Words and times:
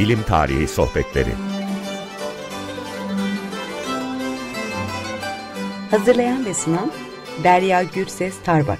Bilim 0.00 0.22
Tarihi 0.22 0.68
Sohbetleri 0.68 1.34
Hazırlayan 5.90 6.44
ve 6.44 6.54
sunan 6.54 6.92
Derya 7.44 7.82
Gürses 7.82 8.34
Tarbak 8.44 8.78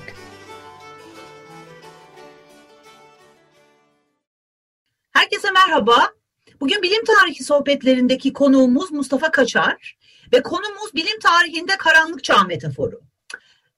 Herkese 5.13 5.51
merhaba. 5.51 6.13
Bugün 6.61 6.83
bilim 6.83 7.05
tarihi 7.05 7.45
sohbetlerindeki 7.45 8.33
konuğumuz 8.33 8.93
Mustafa 8.93 9.31
Kaçar 9.31 9.99
ve 10.33 10.43
konumuz 10.43 10.95
bilim 10.95 11.19
tarihinde 11.19 11.77
karanlık 11.77 12.25
çağ 12.25 12.45
metaforu. 12.45 13.10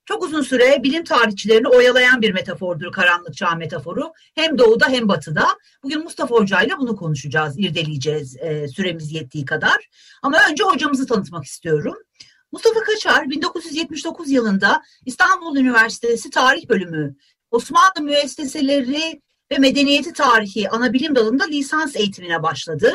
Çok 0.04 0.22
uzun 0.22 0.42
süre 0.42 0.82
bilim 0.82 1.04
tarihçilerini 1.04 1.68
oyalayan 1.68 2.22
bir 2.22 2.32
metafordur 2.32 2.93
karanlık 2.93 3.36
çağ 3.36 3.50
metaforu. 3.50 4.12
Hem 4.34 4.58
doğuda 4.58 4.88
hem 4.88 5.08
batıda. 5.08 5.46
Bugün 5.82 6.02
Mustafa 6.02 6.34
Hoca 6.34 6.62
ile 6.62 6.79
bunu 6.79 6.96
konuşacağız, 6.96 7.58
irdeleyeceğiz 7.58 8.36
e, 8.36 8.68
süremiz 8.68 9.12
yettiği 9.12 9.44
kadar. 9.44 9.88
Ama 10.22 10.38
önce 10.50 10.64
hocamızı 10.64 11.07
tanıtmak 11.07 11.44
istiyorum. 11.44 11.96
Mustafa 12.52 12.80
Kaçar 12.80 13.30
1979 13.30 14.30
yılında 14.30 14.82
İstanbul 15.07 15.57
Üniversitesi 15.57 16.30
Tarih 16.30 16.68
Bölümü 16.68 17.16
Osmanlı 17.50 18.00
Müesseseleri 18.00 19.21
ve 19.52 19.58
Medeniyeti 19.58 20.12
Tarihi 20.12 20.68
Anabilim 20.71 21.16
Dalı'nda 21.16 21.44
lisans 21.44 21.96
eğitimine 21.96 22.43
başladı 22.43 22.93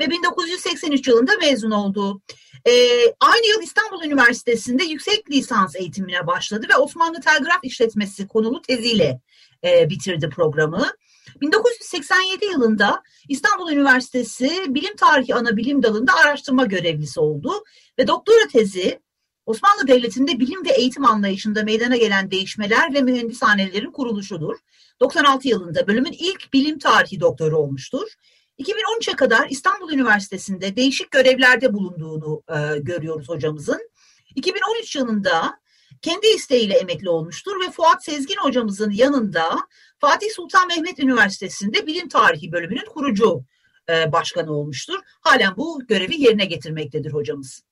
ve 0.00 0.10
1983 0.10 1.08
yılında 1.08 1.32
mezun 1.40 1.70
oldu. 1.70 2.22
Ee, 2.66 2.72
aynı 3.20 3.46
yıl 3.46 3.62
İstanbul 3.62 4.04
Üniversitesi'nde 4.04 4.84
yüksek 4.84 5.30
lisans 5.30 5.76
eğitimine 5.76 6.26
başladı 6.26 6.66
ve 6.70 6.76
Osmanlı 6.76 7.20
Telgraf 7.20 7.58
İşletmesi 7.62 8.26
konulu 8.26 8.62
teziyle 8.62 9.20
e, 9.64 9.90
bitirdi 9.90 10.28
programı. 10.28 10.86
1987 11.40 12.44
yılında 12.44 13.02
İstanbul 13.28 13.72
Üniversitesi 13.72 14.50
Bilim 14.68 14.96
Tarihi 14.96 15.34
Ana 15.34 15.56
Bilim 15.56 15.82
Dalı'nda 15.82 16.12
araştırma 16.14 16.64
görevlisi 16.64 17.20
oldu 17.20 17.52
ve 17.98 18.06
doktora 18.06 18.48
tezi 18.52 19.00
Osmanlı 19.46 19.88
Devleti'nde 19.88 20.40
bilim 20.40 20.64
ve 20.64 20.70
eğitim 20.70 21.04
anlayışında 21.04 21.62
meydana 21.62 21.96
gelen 21.96 22.30
değişmeler 22.30 22.94
ve 22.94 23.02
mühendishanelerin 23.02 23.92
kuruluşudur. 23.92 24.56
96 25.00 25.48
yılında 25.48 25.86
bölümün 25.86 26.12
ilk 26.12 26.52
bilim 26.52 26.78
tarihi 26.78 27.20
doktoru 27.20 27.58
olmuştur. 27.58 28.08
2013'e 28.58 29.16
kadar 29.16 29.48
İstanbul 29.50 29.92
Üniversitesi'nde 29.92 30.76
değişik 30.76 31.10
görevlerde 31.10 31.72
bulunduğunu 31.72 32.42
e, 32.48 32.78
görüyoruz 32.78 33.28
hocamızın. 33.28 33.90
2013 34.34 34.96
yılında 34.96 35.60
kendi 36.02 36.26
isteğiyle 36.26 36.74
emekli 36.74 37.08
olmuştur 37.08 37.52
ve 37.66 37.70
Fuat 37.70 38.04
Sezgin 38.04 38.36
hocamızın 38.40 38.90
yanında 38.90 39.48
Fatih 39.98 40.26
Sultan 40.36 40.68
Mehmet 40.68 40.98
Üniversitesi'nde 40.98 41.86
bilim 41.86 42.08
tarihi 42.08 42.52
bölümünün 42.52 42.86
kurucu 42.94 43.44
e, 43.88 44.12
başkanı 44.12 44.52
olmuştur. 44.52 44.98
Halen 45.20 45.56
bu 45.56 45.86
görevi 45.88 46.20
yerine 46.20 46.44
getirmektedir 46.44 47.12
hocamız. 47.12 47.62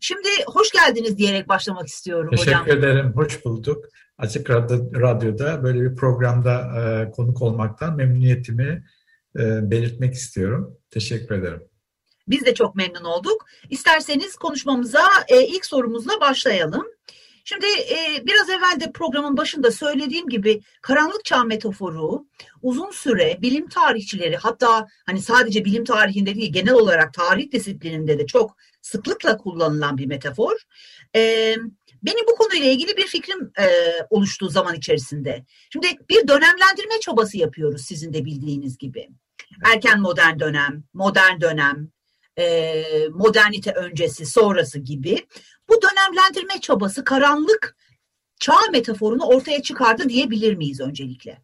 Şimdi 0.00 0.28
hoş 0.46 0.70
geldiniz 0.72 1.18
diyerek 1.18 1.48
başlamak 1.48 1.86
istiyorum 1.86 2.30
Teşekkür 2.30 2.50
hocam. 2.50 2.64
Teşekkür 2.64 2.88
ederim, 2.88 3.12
hoş 3.14 3.44
bulduk. 3.44 3.84
Açık 4.18 4.50
Radyo'da 4.50 5.62
böyle 5.62 5.80
bir 5.80 5.96
programda 5.96 6.54
e, 6.80 7.10
konuk 7.10 7.42
olmaktan 7.42 7.96
memnuniyetimi 7.96 8.84
belirtmek 9.38 10.14
istiyorum. 10.14 10.78
Teşekkür 10.90 11.34
ederim. 11.34 11.62
Biz 12.28 12.44
de 12.44 12.54
çok 12.54 12.74
memnun 12.74 13.04
olduk. 13.04 13.46
İsterseniz 13.70 14.36
konuşmamıza 14.36 15.04
e, 15.28 15.46
ilk 15.46 15.66
sorumuzla 15.66 16.20
başlayalım. 16.20 16.86
Şimdi 17.44 17.66
e, 17.66 18.26
biraz 18.26 18.50
evvel 18.50 18.80
de 18.80 18.92
programın 18.92 19.36
başında 19.36 19.70
söylediğim 19.70 20.28
gibi 20.28 20.60
karanlık 20.82 21.24
çağ 21.24 21.44
metaforu 21.44 22.26
uzun 22.62 22.90
süre 22.90 23.38
bilim 23.42 23.68
tarihçileri 23.68 24.36
hatta 24.36 24.86
hani 25.06 25.22
sadece 25.22 25.64
bilim 25.64 25.84
tarihinde 25.84 26.34
değil 26.34 26.52
genel 26.52 26.74
olarak 26.74 27.14
tarih 27.14 27.52
disiplininde 27.52 28.18
de 28.18 28.26
çok 28.26 28.56
sıklıkla 28.82 29.36
kullanılan 29.36 29.98
bir 29.98 30.06
metafor. 30.06 30.56
E, 31.16 31.54
benim 32.02 32.26
bu 32.30 32.34
konuyla 32.34 32.66
ilgili 32.66 32.96
bir 32.96 33.06
fikrim 33.06 33.52
e, 33.60 33.66
oluştuğu 34.10 34.48
zaman 34.48 34.74
içerisinde. 34.74 35.44
Şimdi 35.72 35.86
bir 36.10 36.28
dönemlendirme 36.28 37.00
çabası 37.00 37.38
yapıyoruz 37.38 37.82
sizin 37.82 38.12
de 38.12 38.24
bildiğiniz 38.24 38.78
gibi. 38.78 39.08
Erken 39.72 40.00
modern 40.00 40.38
dönem, 40.38 40.84
modern 40.94 41.40
dönem, 41.40 41.88
e, 42.38 42.84
modernite 43.12 43.72
öncesi, 43.72 44.26
sonrası 44.26 44.78
gibi. 44.78 45.26
Bu 45.68 45.80
dönemlendirme 45.82 46.60
çabası 46.60 47.04
karanlık 47.04 47.76
çağ 48.40 48.56
metaforunu 48.72 49.24
ortaya 49.24 49.62
çıkardı 49.62 50.08
diyebilir 50.08 50.56
miyiz 50.56 50.80
öncelikle? 50.80 51.38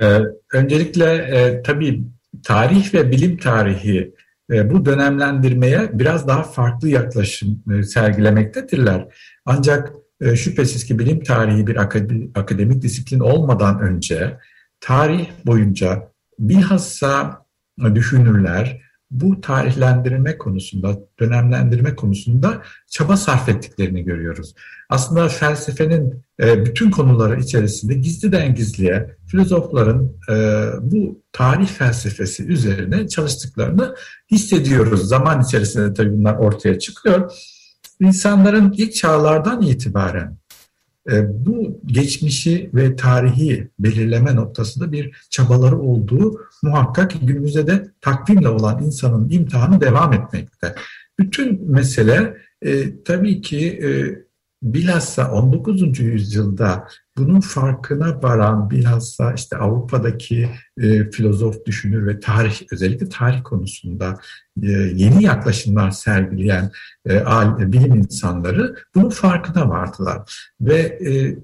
Ee, 0.00 0.20
öncelikle 0.52 1.14
e, 1.14 1.62
tabii 1.62 2.04
tarih 2.44 2.94
ve 2.94 3.10
bilim 3.10 3.36
tarihi 3.36 4.14
e, 4.52 4.70
bu 4.70 4.84
dönemlendirmeye 4.84 5.90
biraz 5.92 6.28
daha 6.28 6.42
farklı 6.42 6.88
yaklaşım 6.88 7.62
e, 7.72 7.82
sergilemektedirler. 7.82 9.14
Ancak 9.44 9.92
e, 10.20 10.36
şüphesiz 10.36 10.84
ki 10.84 10.98
bilim 10.98 11.22
tarihi 11.22 11.66
bir 11.66 11.76
akademik, 11.76 12.38
akademik 12.38 12.82
disiplin 12.82 13.20
olmadan 13.20 13.80
önce 13.80 14.38
tarih 14.80 15.28
boyunca 15.46 16.11
bilhassa 16.48 17.42
düşünürler 17.94 18.82
bu 19.12 19.40
tarihlendirme 19.40 20.38
konusunda, 20.38 20.98
dönemlendirme 21.20 21.96
konusunda 21.96 22.62
çaba 22.90 23.16
sarf 23.16 23.48
ettiklerini 23.48 24.04
görüyoruz. 24.04 24.54
Aslında 24.88 25.28
felsefenin 25.28 26.24
e, 26.40 26.64
bütün 26.66 26.90
konuları 26.90 27.40
içerisinde 27.40 27.94
gizliden 27.94 28.54
gizliye 28.54 29.16
filozofların 29.26 30.12
e, 30.28 30.34
bu 30.80 31.22
tarih 31.32 31.68
felsefesi 31.68 32.44
üzerine 32.44 33.08
çalıştıklarını 33.08 33.94
hissediyoruz. 34.30 35.08
Zaman 35.08 35.42
içerisinde 35.42 35.94
tabii 35.94 36.12
bunlar 36.12 36.34
ortaya 36.34 36.78
çıkıyor. 36.78 37.32
İnsanların 38.00 38.74
ilk 38.76 38.94
çağlardan 38.94 39.62
itibaren 39.62 40.38
bu 41.28 41.80
geçmişi 41.86 42.70
ve 42.74 42.96
tarihi 42.96 43.68
belirleme 43.78 44.36
noktasında 44.36 44.92
bir 44.92 45.26
çabaları 45.30 45.78
olduğu 45.78 46.40
muhakkak 46.62 47.12
günümüzde 47.22 47.66
de 47.66 47.88
takvimle 48.00 48.48
olan 48.48 48.82
insanın 48.82 49.28
imtihanı 49.28 49.80
devam 49.80 50.12
etmekte. 50.12 50.74
Bütün 51.18 51.70
mesele 51.70 52.36
e, 52.62 53.02
tabii 53.04 53.40
ki 53.40 53.66
e, 53.68 53.88
bilhassa 54.62 55.30
19. 55.32 56.00
yüzyılda 56.00 56.88
bunun 57.16 57.40
farkına 57.40 58.22
varan 58.22 58.70
bilhassa 58.70 59.32
işte 59.32 59.56
Avrupa'daki 59.56 60.48
e, 60.78 61.10
filozof, 61.10 61.66
düşünür 61.66 62.06
ve 62.06 62.20
tarih 62.20 62.62
özellikle 62.72 63.08
tarih 63.08 63.42
konusunda 63.44 64.18
e, 64.62 64.70
yeni 64.70 65.24
yaklaşımlar 65.24 65.90
sergileyen 65.90 66.70
e, 67.08 67.22
bilim 67.72 67.94
insanları 67.94 68.76
bunun 68.94 69.10
farkına 69.10 69.68
vardılar. 69.68 70.50
Ve 70.60 70.78
e, 70.78 71.38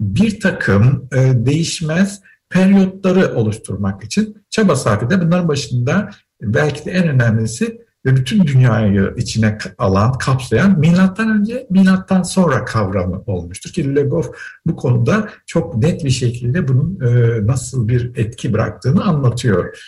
bir 0.00 0.40
takım 0.40 1.08
e, 1.12 1.46
değişmez 1.46 2.20
periyotları 2.48 3.34
oluşturmak 3.34 4.04
için 4.04 4.36
çaba 4.50 4.76
sarf 4.76 5.02
ediyor. 5.02 5.20
Bunların 5.20 5.48
başında 5.48 6.10
belki 6.42 6.84
de 6.84 6.90
en 6.90 7.08
önemlisi 7.08 7.89
ve 8.06 8.16
bütün 8.16 8.46
dünyayı 8.46 9.14
içine 9.16 9.58
alan, 9.78 10.12
kapsayan 10.12 10.78
milattan 10.78 11.40
önce, 11.40 11.66
milattan 11.70 12.22
sonra 12.22 12.64
kavramı 12.64 13.22
olmuştur. 13.26 13.70
Ki 13.70 13.96
Legov 13.96 14.22
bu 14.66 14.76
konuda 14.76 15.28
çok 15.46 15.76
net 15.76 16.04
bir 16.04 16.10
şekilde 16.10 16.68
bunun 16.68 17.00
e, 17.00 17.46
nasıl 17.46 17.88
bir 17.88 18.16
etki 18.16 18.52
bıraktığını 18.52 19.04
anlatıyor. 19.04 19.78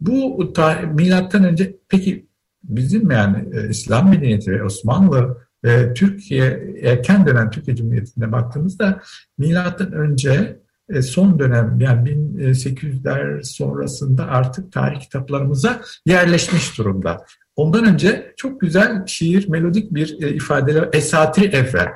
Bu 0.00 0.52
ta, 0.52 0.80
milattan 0.94 1.44
önce 1.44 1.76
peki 1.88 2.26
bizim 2.64 3.10
yani 3.10 3.48
e, 3.52 3.68
İslam 3.68 4.10
medeniyeti 4.10 4.50
ve 4.50 4.64
Osmanlı 4.64 5.38
ve 5.64 5.94
Türkiye 5.94 6.74
erken 6.82 7.26
dönem 7.26 7.50
Türkiye 7.50 7.76
Cumhuriyeti'ne 7.76 8.32
baktığımızda 8.32 9.00
milattan 9.38 9.92
önce 9.92 10.62
e, 10.88 11.02
son 11.02 11.38
dönem 11.38 11.80
yani 11.80 12.10
1800'ler 12.10 13.42
sonrasında 13.42 14.26
artık 14.26 14.72
tarih 14.72 15.00
kitaplarımıza 15.00 15.80
yerleşmiş 16.06 16.78
durumda. 16.78 17.24
Ondan 17.56 17.84
önce 17.84 18.32
çok 18.36 18.60
güzel 18.60 19.06
şiir, 19.06 19.48
melodik 19.48 19.94
bir 19.94 20.22
e, 20.22 20.34
ifadeler. 20.34 20.88
Esatri 20.92 21.44
evvel. 21.44 21.88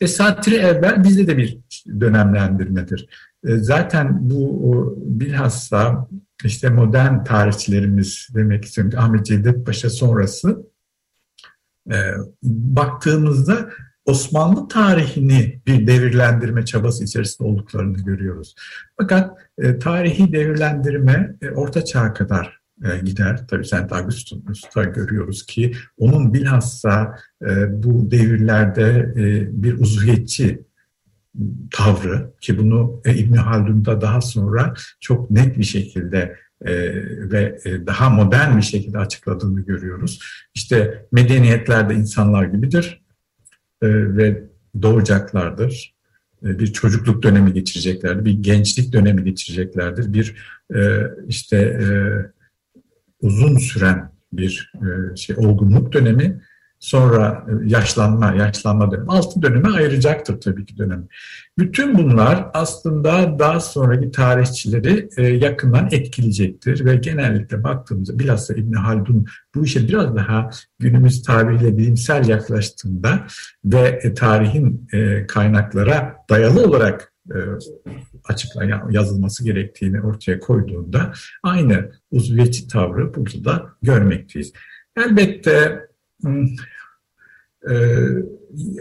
Esatri 0.00 0.54
evvel 0.54 1.04
bizde 1.04 1.26
de 1.26 1.36
bir 1.36 1.58
dönemlendirmedir. 2.00 3.08
E, 3.46 3.56
zaten 3.56 4.30
bu 4.30 4.94
bilhassa 4.98 6.08
işte 6.44 6.70
modern 6.70 7.24
tarihçilerimiz 7.24 8.28
demek 8.34 8.64
istiyorum 8.64 8.98
Ahmet 8.98 9.26
Cevdet 9.26 9.66
Paşa 9.66 9.90
sonrası 9.90 10.66
e, 11.92 11.96
baktığımızda 12.42 13.70
Osmanlı 14.04 14.68
tarihini 14.68 15.62
bir 15.66 15.86
devirlendirme 15.86 16.64
çabası 16.64 17.04
içerisinde 17.04 17.48
olduklarını 17.48 17.96
görüyoruz. 17.96 18.54
Fakat 18.96 19.38
e, 19.58 19.78
tarihi 19.78 20.32
devirlendirme 20.32 21.34
Orta 21.54 21.84
Çağ'a 21.84 22.14
kadar 22.14 22.61
gider. 23.04 23.46
Tabii 23.48 23.64
Saint 23.64 23.92
Augustus'ta 23.92 24.84
görüyoruz 24.84 25.46
ki 25.46 25.72
onun 25.98 26.34
bilhassa 26.34 27.16
e, 27.42 27.82
bu 27.82 28.10
devirlerde 28.10 29.12
e, 29.16 29.62
bir 29.62 29.78
uzuviyetçi 29.78 30.62
tavrı 31.70 32.30
ki 32.40 32.58
bunu 32.58 33.02
İbn 33.06 33.34
Haldun'da 33.34 34.00
daha 34.00 34.20
sonra 34.20 34.74
çok 35.00 35.30
net 35.30 35.58
bir 35.58 35.64
şekilde 35.64 36.36
e, 36.64 36.74
ve 37.30 37.58
e, 37.64 37.86
daha 37.86 38.10
modern 38.10 38.56
bir 38.56 38.62
şekilde 38.62 38.98
açıkladığını 38.98 39.60
görüyoruz. 39.60 40.20
İşte 40.54 41.06
medeniyetlerde 41.12 41.94
insanlar 41.94 42.44
gibidir 42.44 43.02
e, 43.82 43.88
ve 44.16 44.44
doğacaklardır. 44.82 45.94
E, 46.44 46.58
bir 46.58 46.72
çocukluk 46.72 47.22
dönemi 47.22 47.52
geçireceklerdir, 47.52 48.24
bir 48.24 48.42
gençlik 48.42 48.92
dönemi 48.92 49.24
geçireceklerdir, 49.24 50.12
bir 50.12 50.34
e, 50.74 51.02
işte 51.28 51.56
e, 51.56 51.86
uzun 53.22 53.58
süren 53.58 54.12
bir 54.32 54.72
e, 54.74 55.16
şey 55.16 55.36
olgunluk 55.36 55.92
dönemi 55.92 56.40
Sonra 56.82 57.46
e, 57.48 57.68
yaşlanma, 57.68 58.32
yaşlanma 58.32 58.90
dönemi. 58.90 59.08
Altı 59.08 59.42
döneme 59.42 59.68
ayıracaktır 59.68 60.40
tabii 60.40 60.66
ki 60.66 60.78
dönemi. 60.78 61.04
Bütün 61.58 61.98
bunlar 61.98 62.46
aslında 62.54 63.38
daha 63.38 63.60
sonraki 63.60 64.10
tarihçileri 64.10 65.08
e, 65.16 65.26
yakından 65.26 65.88
etkileyecektir 65.92 66.84
ve 66.84 66.96
genellikle 66.96 67.64
baktığımızda 67.64 68.18
bilhassa 68.18 68.54
İbni 68.54 68.76
Haldun 68.76 69.26
bu 69.54 69.64
işe 69.64 69.88
biraz 69.88 70.16
daha 70.16 70.50
günümüz 70.78 71.22
tarihiyle 71.22 71.78
bilimsel 71.78 72.28
yaklaştığında 72.28 73.26
ve 73.64 74.14
tarihin 74.14 74.88
kaynaklara 75.28 76.16
dayalı 76.30 76.64
olarak 76.64 77.11
açıklayan 78.24 78.90
yazılması 78.90 79.44
gerektiğini 79.44 80.00
ortaya 80.00 80.40
koyduğunda 80.40 81.12
aynı 81.42 81.92
uzviyetçi 82.10 82.68
tavrı 82.68 83.14
burada 83.14 83.44
da 83.44 83.66
görmekteyiz. 83.82 84.52
Elbette 84.96 85.86
hmm, 86.22 86.46
ee, 87.70 88.08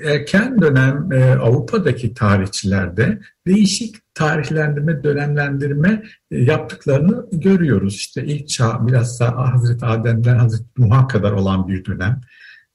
erken 0.04 0.62
dönem 0.62 1.12
e, 1.12 1.24
Avrupa'daki 1.24 2.14
tarihçilerde 2.14 3.20
değişik 3.48 3.96
tarihlendirme, 4.14 5.04
dönemlendirme 5.04 6.04
e, 6.32 6.38
yaptıklarını 6.38 7.26
görüyoruz. 7.32 7.96
İşte 7.96 8.26
ilk 8.26 8.48
çağ 8.48 8.80
daha 9.20 9.54
Hazreti 9.54 9.86
Adem'den 9.86 10.38
Hazreti 10.38 10.66
Nuh'a 10.78 11.08
kadar 11.08 11.32
olan 11.32 11.68
bir 11.68 11.86
dönem 11.86 12.22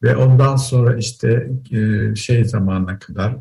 ve 0.02 0.16
ondan 0.16 0.56
sonra 0.56 0.96
işte 0.96 1.50
e, 1.70 2.14
şey 2.14 2.44
zamanına 2.44 2.98
kadar 2.98 3.36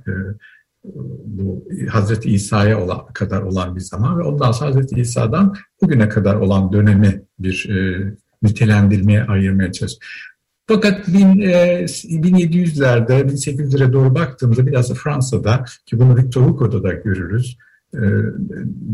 bu 1.25 1.65
Hazreti 1.89 2.29
İsa'ya 2.29 2.83
olan, 2.83 3.05
kadar 3.13 3.41
olan 3.41 3.75
bir 3.75 3.81
zaman 3.81 4.19
ve 4.19 4.23
ondan 4.23 4.51
sonra 4.51 4.69
Hazreti 4.69 5.01
İsa'dan 5.01 5.55
bugüne 5.81 6.09
kadar 6.09 6.35
olan 6.35 6.73
dönemi 6.73 7.21
bir 7.39 7.69
nitelendirmeye 8.43 9.23
ayırmaya 9.23 9.71
çalışıyoruz. 9.71 9.99
Fakat 10.67 11.07
1700'lerde, 11.07 13.19
e, 13.19 13.21
1800'lere 13.21 13.93
doğru 13.93 14.15
baktığımızda 14.15 14.67
biraz 14.67 14.89
da 14.89 14.93
Fransa'da 14.93 15.65
ki 15.85 15.99
bunu 15.99 16.17
Victor 16.17 16.41
Hugo'da 16.41 16.83
da 16.83 16.93
görürüz, 16.93 17.57
e, 17.93 17.99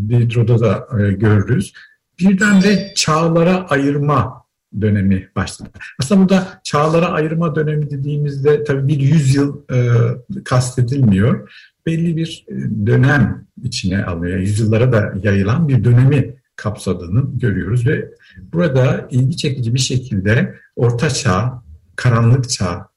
Diderot'da 0.09 0.59
da 0.59 0.87
e, 0.99 1.11
görürüz. 1.11 1.73
Birden 2.19 2.61
de 2.61 2.91
çağlara 2.95 3.65
ayırma 3.69 4.41
dönemi 4.81 5.29
başladı. 5.35 5.69
Aslında 5.99 6.21
burada 6.21 6.61
çağlara 6.63 7.07
ayırma 7.07 7.55
dönemi 7.55 7.91
dediğimizde 7.91 8.63
tabii 8.63 8.87
bir 8.87 8.99
yüzyıl 8.99 9.61
e, 9.73 9.89
kastedilmiyor. 10.43 11.51
Belli 11.85 12.17
bir 12.17 12.45
dönem 12.85 13.45
içine 13.63 14.05
alıyor. 14.05 14.39
Yüzyıllara 14.39 14.91
da 14.91 15.13
yayılan 15.23 15.67
bir 15.67 15.83
dönemi 15.83 16.35
kapsadığını 16.55 17.39
görüyoruz 17.39 17.87
ve 17.87 18.09
burada 18.53 19.07
ilgi 19.11 19.37
çekici 19.37 19.73
bir 19.73 19.79
şekilde 19.79 20.55
orta 20.75 21.09
çağ, 21.09 21.63
karanlık 21.95 22.49
çağ 22.49 22.87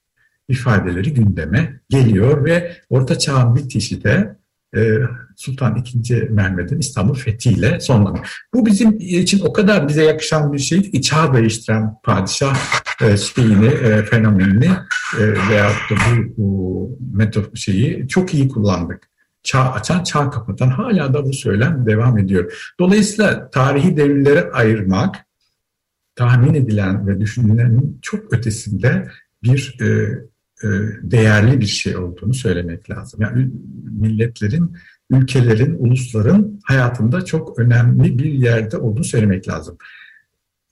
ifadeleri 0.48 1.14
gündeme 1.14 1.80
geliyor 1.88 2.44
ve 2.44 2.76
orta 2.90 3.18
çağın 3.18 3.56
bitişi 3.56 4.04
de 4.04 4.10
e, 4.10 4.36
Sultan 5.36 5.76
II. 5.76 6.28
Mehmet'in 6.30 6.78
İstanbul 6.78 7.14
fethiyle 7.14 7.80
sonlanıyor. 7.80 8.44
Bu 8.54 8.66
bizim 8.66 8.96
için 9.00 9.40
o 9.40 9.52
kadar 9.52 9.88
bize 9.88 10.04
yakışan 10.04 10.52
bir 10.52 10.58
şey 10.58 10.90
ki 10.90 11.02
çağ 11.02 11.34
değiştiren 11.34 11.94
padişah 12.02 12.56
e, 13.02 13.16
şeyini, 13.16 13.66
e, 13.66 14.02
fenomenini 14.02 14.70
e, 15.18 15.48
veyahut 15.50 15.90
da 15.90 15.94
bu, 15.94 16.34
bu 16.36 16.98
metot 17.12 17.58
şeyi 17.58 18.08
çok 18.08 18.34
iyi 18.34 18.48
kullandık 18.48 19.08
çağ 19.44 19.72
açan, 19.72 20.02
çağ 20.02 20.30
kapatan 20.30 20.68
hala 20.68 21.14
da 21.14 21.24
bu 21.24 21.32
söylem 21.32 21.86
devam 21.86 22.18
ediyor. 22.18 22.74
Dolayısıyla 22.80 23.50
tarihi 23.50 23.96
devirlere 23.96 24.50
ayırmak 24.52 25.16
tahmin 26.16 26.54
edilen 26.54 27.06
ve 27.06 27.20
düşünülenin 27.20 27.98
çok 28.02 28.32
ötesinde 28.32 29.08
bir 29.42 29.76
e, 29.80 30.18
değerli 31.02 31.60
bir 31.60 31.66
şey 31.66 31.96
olduğunu 31.96 32.34
söylemek 32.34 32.90
lazım. 32.90 33.20
Yani 33.22 33.50
milletlerin, 34.00 34.76
ülkelerin, 35.10 35.76
ulusların 35.78 36.60
hayatında 36.64 37.24
çok 37.24 37.58
önemli 37.58 38.18
bir 38.18 38.32
yerde 38.32 38.76
olduğunu 38.78 39.04
söylemek 39.04 39.48
lazım. 39.48 39.78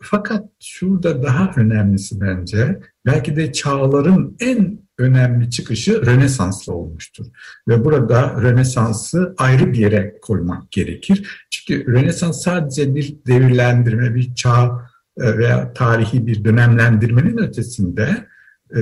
Fakat 0.03 0.45
şurada 0.61 1.23
daha 1.23 1.53
önemlisi 1.57 2.21
bence 2.21 2.81
belki 3.07 3.37
de 3.37 3.53
çağların 3.53 4.37
en 4.41 4.83
önemli 4.99 5.51
çıkışı 5.51 6.07
Rönesans'la 6.07 6.73
olmuştur. 6.73 7.27
Ve 7.69 7.85
burada 7.85 8.43
Rönesans'ı 8.43 9.35
ayrı 9.39 9.73
bir 9.73 9.79
yere 9.79 10.19
koymak 10.23 10.71
gerekir. 10.71 11.47
Çünkü 11.51 11.93
Rönesans 11.93 12.43
sadece 12.43 12.95
bir 12.95 13.17
devirlendirme, 13.27 14.15
bir 14.15 14.35
çağ 14.35 14.89
e, 15.17 15.39
veya 15.39 15.73
tarihi 15.73 16.27
bir 16.27 16.45
dönemlendirmenin 16.45 17.39
ötesinde 17.39 18.03
e, 18.03 18.27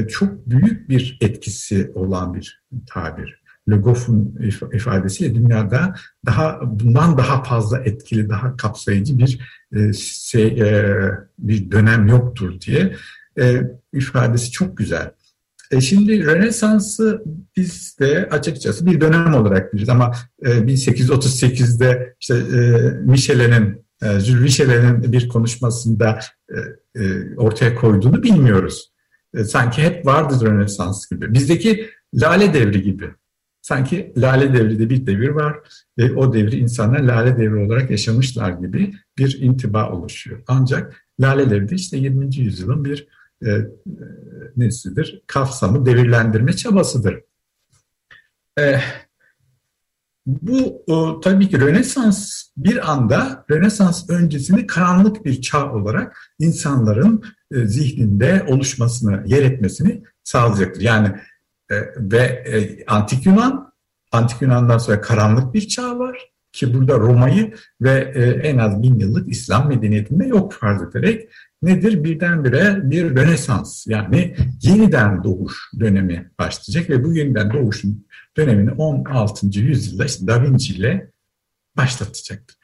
çok 0.09 0.47
büyük 0.47 0.89
bir 0.89 1.19
etkisi 1.21 1.93
olan 1.95 2.35
bir 2.35 2.63
tabir. 2.87 3.41
Le 3.69 3.83
ifadesiyle 4.73 5.35
dünyada 5.35 5.95
daha 6.27 6.61
bundan 6.63 7.19
daha 7.19 7.43
fazla 7.43 7.79
etkili, 7.79 8.29
daha 8.29 8.57
kapsayıcı 8.57 9.19
bir 9.19 9.41
e, 9.77 9.93
şey, 9.93 10.63
bir 11.39 11.71
dönem 11.71 12.09
yoktur 12.09 12.61
diye 12.61 12.97
ifadesi 13.93 14.51
çok 14.51 14.77
güzel. 14.77 15.11
E 15.71 15.81
şimdi 15.81 16.27
Rönesans'ı 16.27 17.23
biz 17.57 17.99
de 18.01 18.29
açıkçası 18.31 18.87
bir 18.87 19.01
dönem 19.01 19.35
olarak 19.35 19.73
biliriz 19.73 19.89
ama 19.89 20.13
e, 20.43 20.51
1838'de 20.51 22.15
işte 22.21 22.35
e, 22.35 22.91
Michelet'in 22.91 23.85
e, 24.03 24.21
Jules 24.21 24.41
Michelet'in 24.41 25.13
bir 25.13 25.29
konuşmasında 25.29 26.19
e, 26.49 26.57
e, 27.03 27.35
ortaya 27.37 27.75
koyduğunu 27.75 28.23
bilmiyoruz. 28.23 28.93
E, 29.35 29.45
sanki 29.45 29.83
hep 29.83 30.07
vardı 30.07 30.47
Rönesans 30.47 31.11
gibi. 31.11 31.35
Bizdeki 31.35 31.91
Lale 32.15 32.55
Devri 32.55 32.83
gibi. 32.83 33.11
Sanki 33.63 34.13
Lale 34.17 34.55
Devri'de 34.55 34.91
bir 34.91 35.07
devir 35.07 35.29
var 35.29 35.59
ve 35.99 36.13
o 36.13 36.33
devri 36.33 36.57
insanlar 36.57 37.01
Lale 37.01 37.39
Devri 37.39 37.67
olarak 37.67 37.91
yaşamışlar 37.91 38.51
gibi 38.51 38.95
bir 39.19 39.41
intiba 39.41 39.91
oluşuyor. 39.91 40.43
Ancak 40.47 41.07
Lale 41.21 41.51
Devri 41.51 41.75
işte 41.75 41.97
20. 41.97 42.37
yüzyılın 42.37 42.85
bir 42.85 43.09
e, 43.43 43.51
e, 43.51 43.67
nesidir? 44.57 45.23
Kafsamı 45.27 45.87
devirlendirme 45.87 46.53
çabasıdır. 46.53 47.21
E, 48.59 48.81
bu 50.27 50.85
o, 50.87 51.21
tabii 51.21 51.49
ki 51.49 51.61
Rönesans 51.61 52.43
bir 52.57 52.93
anda 52.93 53.45
Rönesans 53.51 54.11
öncesini 54.11 54.67
karanlık 54.67 55.25
bir 55.25 55.41
çağ 55.41 55.73
olarak 55.73 56.35
insanların 56.39 57.25
e, 57.55 57.67
zihninde 57.67 58.45
oluşmasını, 58.49 59.23
yer 59.27 59.43
etmesini 59.43 60.03
sağlayacaktır. 60.25 60.81
Yani 60.81 61.09
e, 61.71 61.77
ve 61.97 62.19
e, 62.19 62.85
Antik 62.85 63.27
Yunan, 63.27 63.73
Antik 64.13 64.43
Yunan'dan 64.43 64.79
sonra 64.79 65.01
karanlık 65.01 65.55
bir 65.55 65.69
çağ 65.69 65.99
var 65.99 66.31
ki 66.53 66.75
burada 66.75 66.99
Roma'yı 66.99 67.55
ve 67.81 67.93
en 68.45 68.59
az 68.59 68.83
bin 68.83 68.99
yıllık 68.99 69.33
İslam 69.33 69.69
medeniyetinde 69.69 70.27
yok 70.27 70.53
farz 70.53 70.83
ederek 70.83 71.29
nedir? 71.63 72.05
Birdenbire 72.05 72.91
bir 72.91 73.17
Rönesans 73.17 73.87
yani 73.87 74.37
yeniden 74.63 75.25
doğuş 75.25 75.71
dönemi 75.81 76.31
başlayacak 76.39 76.91
ve 76.91 77.05
bu 77.05 77.13
yeniden 77.13 77.53
doğuşun 77.53 78.07
dönemini 78.37 78.73
16. 78.73 79.47
yüzyılda 79.47 80.05
işte 80.05 80.27
Da 80.27 80.43
Vinci 80.43 80.75
ile 80.75 81.11
başlatacaktır. 81.77 82.57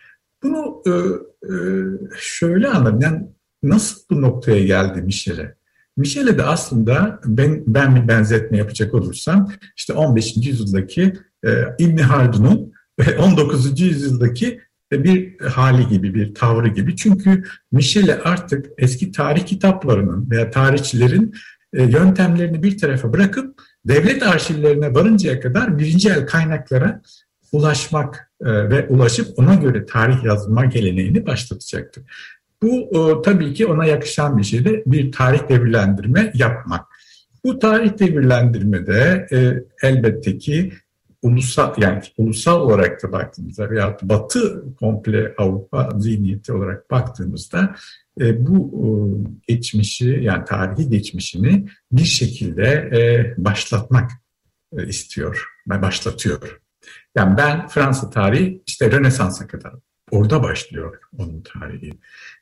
Bunu 0.42 0.82
e, 0.86 0.90
e, 0.90 1.56
şöyle 2.18 2.68
anladım. 2.68 3.00
Yani 3.00 3.26
nasıl 3.62 4.00
bu 4.10 4.22
noktaya 4.22 4.64
geldi 4.64 5.02
Michel'e? 5.02 5.54
Michel'e 5.96 6.38
de 6.38 6.42
aslında 6.42 7.20
ben, 7.24 7.62
ben 7.66 7.96
bir 7.96 8.08
benzetme 8.08 8.58
yapacak 8.58 8.94
olursam 8.94 9.52
işte 9.76 9.92
15. 9.92 10.36
yüzyıldaki 10.36 11.12
e, 11.46 11.50
İbni 11.78 12.02
Haldun'un 12.02 12.72
19. 13.18 13.80
yüzyıldaki 13.80 14.60
bir 14.92 15.40
hali 15.40 15.88
gibi, 15.88 16.14
bir 16.14 16.34
tavrı 16.34 16.68
gibi. 16.68 16.96
Çünkü 16.96 17.44
Michele 17.72 18.18
artık 18.18 18.66
eski 18.78 19.12
tarih 19.12 19.46
kitaplarının 19.46 20.30
veya 20.30 20.50
tarihçilerin 20.50 21.34
e, 21.72 21.82
yöntemlerini 21.82 22.62
bir 22.62 22.78
tarafa 22.78 23.12
bırakıp 23.12 23.60
devlet 23.84 24.22
arşivlerine 24.22 24.94
varıncaya 24.94 25.40
kadar 25.40 25.78
birinci 25.78 26.08
el 26.08 26.26
kaynaklara 26.26 27.02
ulaşmak 27.52 28.32
e, 28.40 28.70
ve 28.70 28.86
ulaşıp 28.88 29.38
ona 29.38 29.54
göre 29.54 29.86
tarih 29.86 30.24
yazma 30.24 30.64
geleneğini 30.64 31.26
başlatacaktır. 31.26 32.04
Bu 32.62 33.22
tabii 33.24 33.54
ki 33.54 33.66
ona 33.66 33.84
yakışan 33.84 34.38
bir 34.38 34.44
şey 34.44 34.64
de 34.64 34.82
bir 34.86 35.12
tarih 35.12 35.48
devirlendirme 35.48 36.32
yapmak. 36.34 36.86
Bu 37.44 37.58
tarih 37.58 37.98
devirlendirmede 37.98 39.26
e, 39.32 39.38
elbette 39.88 40.38
ki 40.38 40.72
ulusal 41.22 41.74
yani 41.78 42.02
ulusal 42.16 42.60
olarak 42.60 43.02
da 43.02 43.12
baktığımızda 43.12 43.70
veya 43.70 43.96
Batı 44.02 44.64
komple 44.80 45.34
Avrupa 45.38 45.90
zihniyeti 45.98 46.52
olarak 46.52 46.90
baktığımızda 46.90 47.74
e, 48.20 48.46
bu 48.46 48.70
e, 49.48 49.54
geçmişi 49.54 50.18
yani 50.22 50.44
tarihi 50.44 50.88
geçmişini 50.88 51.66
bir 51.92 52.04
şekilde 52.04 52.64
e, 52.68 53.34
başlatmak 53.44 54.10
e, 54.78 54.86
istiyor 54.86 55.44
ve 55.70 55.82
başlatıyor. 55.82 56.60
Yani 57.16 57.36
ben 57.36 57.66
Fransa 57.68 58.10
tarihi 58.10 58.62
işte 58.66 58.90
Rönesans'a 58.90 59.46
kadar 59.46 59.72
orada 60.10 60.42
başlıyor 60.42 60.98
onun 61.18 61.42
tarihi. 61.42 61.92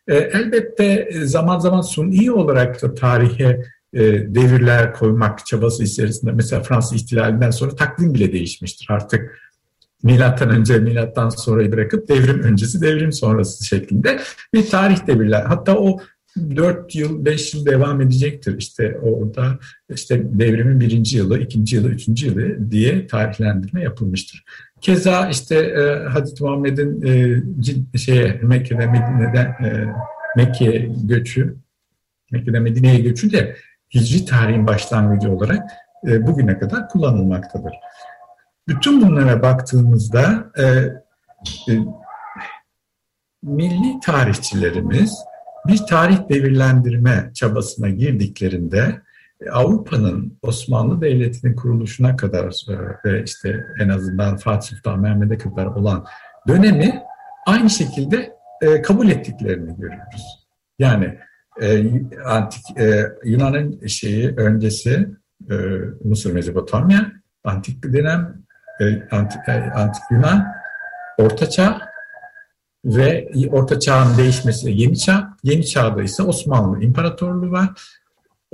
E, 0.08 0.14
elbette 0.14 1.10
zaman 1.24 1.58
zaman 1.58 1.80
suni 1.80 2.32
olarak 2.32 2.82
da 2.82 2.94
tarihe 2.94 3.62
e, 3.92 4.02
devirler 4.34 4.94
koymak 4.94 5.46
çabası 5.46 5.84
içerisinde 5.84 6.32
mesela 6.32 6.62
Fransız 6.62 7.02
ihtilalinden 7.02 7.50
sonra 7.50 7.76
takvim 7.76 8.14
bile 8.14 8.32
değişmiştir. 8.32 8.86
Artık 8.90 9.40
milattan 10.02 10.50
önce 10.50 10.78
milattan 10.78 11.28
sonrayı 11.28 11.72
bırakıp 11.72 12.08
devrim 12.08 12.42
öncesi 12.42 12.80
devrim 12.80 13.12
sonrası 13.12 13.64
şeklinde 13.64 14.20
bir 14.54 14.66
tarih 14.66 15.06
devirler. 15.06 15.42
Hatta 15.42 15.76
o 15.76 15.98
4 16.56 16.94
yıl, 16.94 17.24
5 17.24 17.54
yıl 17.54 17.66
devam 17.66 18.00
edecektir. 18.00 18.58
İşte 18.58 18.98
orada 19.02 19.58
işte 19.94 20.22
devrimin 20.38 20.80
birinci 20.80 21.16
yılı, 21.16 21.38
ikinci 21.38 21.76
yılı, 21.76 21.88
üçüncü 21.88 22.26
yılı 22.26 22.70
diye 22.70 23.06
tarihlendirme 23.06 23.82
yapılmıştır. 23.82 24.44
Keza 24.84 25.28
işte 25.28 25.56
e, 25.56 26.08
Hazreti 26.08 26.44
Muhammed'in 26.44 27.02
e, 27.94 27.98
şeye, 27.98 28.40
Mekke'de 28.42 28.86
Medine'den 28.86 29.46
e, 29.46 29.94
Mekke 30.36 30.88
göçü, 31.04 31.56
Mekke'den 32.32 32.62
Medine'ye 32.62 33.00
göçü 33.00 33.32
de 33.32 33.56
hicri 33.94 34.24
tarihin 34.24 34.66
başlangıcı 34.66 35.30
olarak 35.30 35.70
e, 36.06 36.26
bugüne 36.26 36.58
kadar 36.58 36.88
kullanılmaktadır. 36.88 37.72
Bütün 38.68 39.02
bunlara 39.02 39.42
baktığımızda 39.42 40.50
e, 40.58 40.64
e, 41.72 41.78
milli 43.42 44.00
tarihçilerimiz 44.00 45.14
bir 45.66 45.78
tarih 45.78 46.28
devirlendirme 46.28 47.30
çabasına 47.34 47.88
girdiklerinde 47.88 49.02
Avrupa'nın 49.52 50.38
Osmanlı 50.42 51.00
Devleti'nin 51.00 51.56
kuruluşuna 51.56 52.16
kadar 52.16 52.66
e, 52.68 52.74
ve 53.04 53.22
işte 53.24 53.66
en 53.80 53.88
azından 53.88 54.36
Fatih 54.36 54.76
Sultan 54.76 55.00
Mehmet'e 55.00 55.38
kadar 55.38 55.66
olan 55.66 56.04
dönemi 56.48 57.02
aynı 57.46 57.70
şekilde 57.70 58.36
e, 58.62 58.82
kabul 58.82 59.08
ettiklerini 59.08 59.76
görüyoruz. 59.76 60.46
Yani 60.78 61.18
antik 62.24 62.64
Yunan'ın 63.24 63.86
şeyi 63.86 64.28
öncesi 64.36 65.08
Mısır 66.04 66.32
Mezopotamya, 66.32 67.12
antik 67.44 67.82
dönem 67.82 68.44
antik, 69.10 69.48
antik 69.74 70.02
Yunan, 70.10 70.44
Orta 71.18 71.50
Çağ 71.50 71.80
ve 72.84 73.30
Orta 73.50 73.80
Çağ'ın 73.80 74.18
değişmesi 74.18 74.70
Yeni 74.70 74.98
Çağ. 74.98 75.36
Yeni 75.42 75.66
Çağ'da 75.66 76.02
ise 76.02 76.22
Osmanlı 76.22 76.82
İmparatorluğu 76.82 77.50
var. 77.50 77.70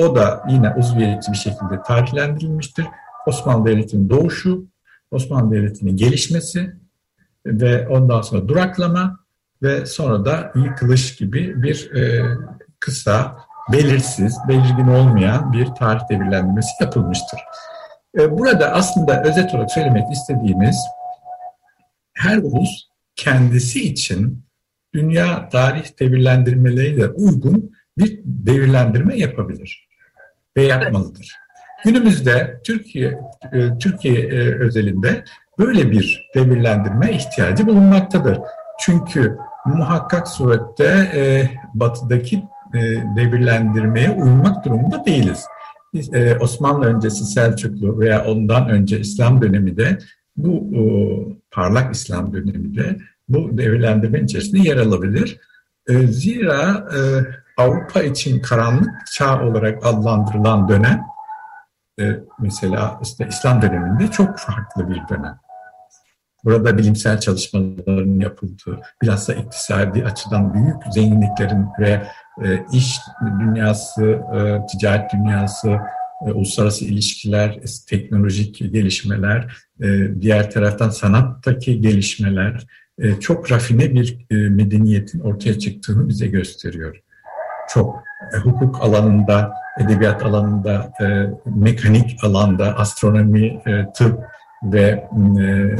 O 0.00 0.14
da 0.14 0.42
yine 0.48 0.74
uzviyetçi 0.74 1.32
bir 1.32 1.36
şekilde 1.36 1.82
tarihlendirilmiştir. 1.86 2.86
Osmanlı 3.26 3.66
Devleti'nin 3.66 4.10
doğuşu, 4.10 4.64
Osmanlı 5.10 5.54
Devleti'nin 5.54 5.96
gelişmesi 5.96 6.72
ve 7.46 7.88
ondan 7.88 8.22
sonra 8.22 8.48
duraklama 8.48 9.20
ve 9.62 9.86
sonra 9.86 10.24
da 10.24 10.52
yıkılış 10.54 11.16
gibi 11.16 11.62
bir 11.62 11.90
e, 11.94 12.24
kısa, 12.80 13.36
belirsiz, 13.72 14.38
belirgin 14.48 14.88
olmayan 14.88 15.52
bir 15.52 15.66
tarih 15.66 16.00
devirlendirmesi 16.10 16.70
yapılmıştır. 16.80 17.40
E, 18.18 18.38
burada 18.38 18.72
aslında 18.72 19.22
özet 19.22 19.54
olarak 19.54 19.70
söylemek 19.70 20.12
istediğimiz 20.12 20.76
her 22.12 22.38
ulus 22.38 22.70
kendisi 23.16 23.82
için 23.84 24.44
dünya 24.94 25.48
tarih 25.48 26.00
devirlendirmeleriyle 26.00 27.08
uygun 27.08 27.72
bir 27.98 28.20
devirlendirme 28.24 29.16
yapabilir 29.16 29.89
ve 30.56 30.62
yapmalıdır. 30.62 31.32
Günümüzde 31.84 32.60
Türkiye 32.64 33.18
e, 33.52 33.78
Türkiye 33.78 34.20
e, 34.20 34.54
özelinde 34.54 35.24
böyle 35.58 35.90
bir 35.90 36.30
devirlendirme 36.34 37.12
ihtiyacı 37.12 37.66
bulunmaktadır. 37.66 38.38
Çünkü 38.80 39.36
muhakkak 39.66 40.28
surette 40.28 41.10
e, 41.14 41.50
batıdaki 41.74 42.42
devirlendirmeye 43.16 44.10
uymak 44.10 44.64
durumunda 44.64 45.04
değiliz. 45.06 45.44
Osmanlı 46.40 46.86
öncesi 46.86 47.24
Selçuklu 47.24 47.98
veya 47.98 48.24
ondan 48.24 48.68
önce 48.68 49.00
İslam 49.00 49.42
dönemi 49.42 49.76
de 49.76 49.98
bu 50.36 50.70
parlak 51.50 51.94
İslam 51.94 52.32
döneminde 52.32 52.96
bu 53.28 53.58
devirlendirme 53.58 54.20
içerisinde 54.20 54.68
yer 54.68 54.76
alabilir. 54.76 55.40
Zira 56.08 56.84
Avrupa 57.56 58.02
için 58.02 58.42
karanlık 58.42 58.90
çağ 59.12 59.42
olarak 59.42 59.86
adlandırılan 59.86 60.68
dönem 60.68 61.02
e, 62.00 62.20
mesela 62.38 63.00
işte 63.02 63.26
İslam 63.28 63.62
döneminde 63.62 64.10
çok 64.10 64.38
farklı 64.38 64.88
bir 64.88 65.02
dönem. 65.08 65.38
Burada 66.44 66.78
bilimsel 66.78 67.20
çalışmaların 67.20 68.20
yapıldığı, 68.20 68.80
bilhassa 69.02 69.34
iktisadi 69.34 70.04
açıdan 70.04 70.54
büyük 70.54 70.76
zenginliklerin 70.94 71.66
ve 71.80 72.02
e, 72.44 72.64
iş 72.72 72.98
dünyası, 73.40 74.04
e, 74.06 74.66
ticaret 74.66 75.12
dünyası, 75.12 75.78
uluslararası 76.20 76.84
ilişkiler, 76.84 77.58
teknolojik 77.88 78.58
gelişmeler, 78.72 79.56
diğer 80.20 80.50
taraftan 80.50 80.90
sanattaki 80.90 81.80
gelişmeler 81.80 82.66
çok 83.20 83.52
rafine 83.52 83.94
bir 83.94 84.26
medeniyetin 84.30 85.20
ortaya 85.20 85.58
çıktığını 85.58 86.08
bize 86.08 86.26
gösteriyor 86.26 87.02
çok 87.72 88.02
e, 88.34 88.36
hukuk 88.36 88.82
alanında, 88.82 89.54
edebiyat 89.80 90.22
alanında, 90.22 90.92
e, 91.00 91.04
mekanik 91.56 92.24
alanda, 92.24 92.76
astronomi, 92.78 93.46
e, 93.46 93.92
tıp 93.94 94.20
ve 94.62 95.08
e, 95.40 95.76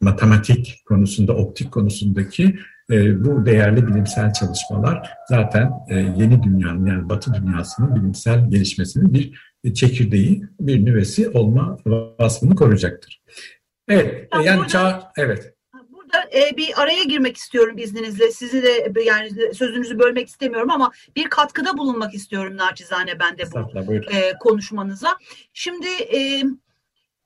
matematik 0.00 0.82
konusunda, 0.88 1.32
optik 1.32 1.72
konusundaki 1.72 2.58
e, 2.90 3.24
bu 3.24 3.46
değerli 3.46 3.86
bilimsel 3.86 4.32
çalışmalar 4.32 5.10
zaten 5.28 5.72
e, 5.88 5.96
yeni 5.96 6.42
dünyanın 6.42 6.86
yani 6.86 7.08
Batı 7.08 7.34
dünyasının 7.34 7.96
bilimsel 7.96 8.50
gelişmesinin 8.50 9.14
bir 9.14 9.32
çekirdeği, 9.74 10.44
bir 10.60 10.84
nüvesi 10.84 11.28
olma 11.28 11.78
vasfını 12.18 12.54
koruyacaktır. 12.54 13.22
Evet, 13.88 14.28
yani 14.44 14.68
çağ, 14.68 15.12
evet 15.16 15.54
e, 16.34 16.56
bir 16.56 16.82
araya 16.82 17.02
girmek 17.02 17.36
istiyorum 17.36 17.78
izninizle. 17.78 18.30
Sizi 18.30 18.62
de 18.62 18.92
yani 19.04 19.54
sözünüzü 19.54 19.98
bölmek 19.98 20.28
istemiyorum 20.28 20.70
ama 20.70 20.90
bir 21.16 21.30
katkıda 21.30 21.78
bulunmak 21.78 22.14
istiyorum 22.14 22.56
naçizane 22.56 23.18
ben 23.18 23.38
de 23.38 23.44
bu 23.52 23.94
e, 23.94 24.32
konuşmanıza. 24.40 25.18
Şimdi 25.52 25.88
e, 25.88 26.42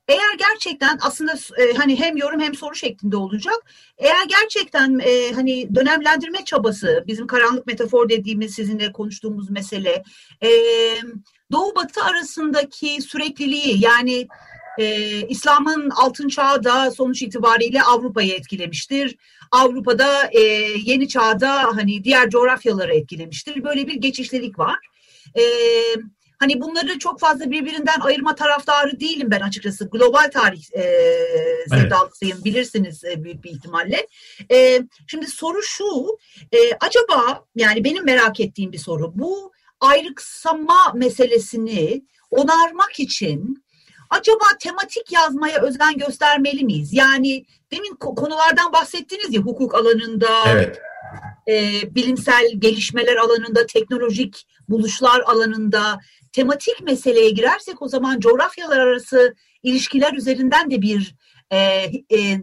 eğer 0.09 0.35
gerçekten 0.39 0.99
aslında 1.03 1.33
e, 1.33 1.75
hani 1.75 2.01
hem 2.01 2.17
yorum 2.17 2.41
hem 2.41 2.55
soru 2.55 2.75
şeklinde 2.75 3.17
olacak. 3.17 3.73
Eğer 3.99 4.27
gerçekten 4.29 4.99
e, 4.99 5.33
hani 5.33 5.75
dönemlendirme 5.75 6.45
çabası 6.45 7.05
bizim 7.07 7.27
karanlık 7.27 7.67
metafor 7.67 8.09
dediğimiz 8.09 8.55
sizinle 8.55 8.93
konuştuğumuz 8.93 9.51
mesele 9.51 10.03
e, 10.43 10.51
Doğu 11.53 11.75
Batı 11.75 12.03
arasındaki 12.03 13.03
sürekliliği 13.03 13.85
yani 13.85 14.29
e, 14.79 15.07
İslam'ın 15.29 15.91
altın 15.91 16.29
çağı 16.29 16.65
da 16.65 16.91
sonuç 16.91 17.23
itibariyle 17.23 17.83
Avrupa'yı 17.83 18.33
etkilemiştir. 18.33 19.17
Avrupa'da 19.51 20.27
e, 20.33 20.41
yeni 20.85 21.09
çağda 21.09 21.63
hani 21.63 22.05
diğer 22.05 22.31
coğrafyaları 22.31 22.95
etkilemiştir. 22.95 23.65
Böyle 23.65 23.87
bir 23.87 23.95
geçişlilik 23.95 24.59
var. 24.59 24.79
E, 25.39 25.43
hani 26.39 26.61
bunları 26.61 26.99
çok 26.99 27.21
fazla 27.21 27.51
birbirinden 27.51 28.01
ayırma 28.01 28.35
taraftarı 28.35 29.01
değilim 29.01 29.31
ben 29.31 29.41
açıkçası. 29.41 29.89
Global 29.91 30.31
tarih 30.33 30.63
e, 30.73 30.83
sevdalısıyım 31.69 32.35
evet. 32.37 32.45
bilirsiniz 32.45 33.05
e, 33.05 33.25
büyük 33.25 33.45
bir 33.45 33.51
ihtimalle. 33.51 34.07
E, 34.51 34.81
şimdi 35.07 35.27
soru 35.27 35.63
şu, 35.63 36.19
e, 36.53 36.59
acaba 36.81 37.45
yani 37.55 37.85
benim 37.85 38.05
merak 38.05 38.41
ettiğim 38.41 38.73
bir 38.73 38.79
soru. 38.79 39.13
Bu 39.15 39.53
ayrıksama 39.81 40.93
meselesini 40.95 42.03
onarmak 42.31 43.01
için 43.01 43.65
acaba 44.11 44.45
tematik 44.61 45.13
yazmaya 45.13 45.63
özen 45.63 45.99
göstermeli 45.99 46.65
miyiz? 46.65 46.93
Yani 46.93 47.45
demin 47.73 47.95
konulardan 47.97 48.73
bahsettiniz 48.73 49.35
ya 49.35 49.41
hukuk 49.41 49.75
alanında, 49.75 50.29
evet. 50.49 50.79
e, 51.49 51.55
bilimsel 51.95 52.53
gelişmeler 52.59 53.17
alanında, 53.17 53.67
teknolojik 53.67 54.47
buluşlar 54.69 55.21
alanında 55.21 56.01
tematik 56.37 56.83
meseleye 56.85 57.31
girersek 57.31 57.83
o 57.83 57.89
zaman 57.89 58.21
coğrafyalar 58.21 58.79
arası 58.79 59.35
ilişkiler 59.63 60.13
üzerinden 60.13 60.71
de 60.71 60.83
bir 60.83 61.17
e, 61.51 61.59
e, 61.59 62.43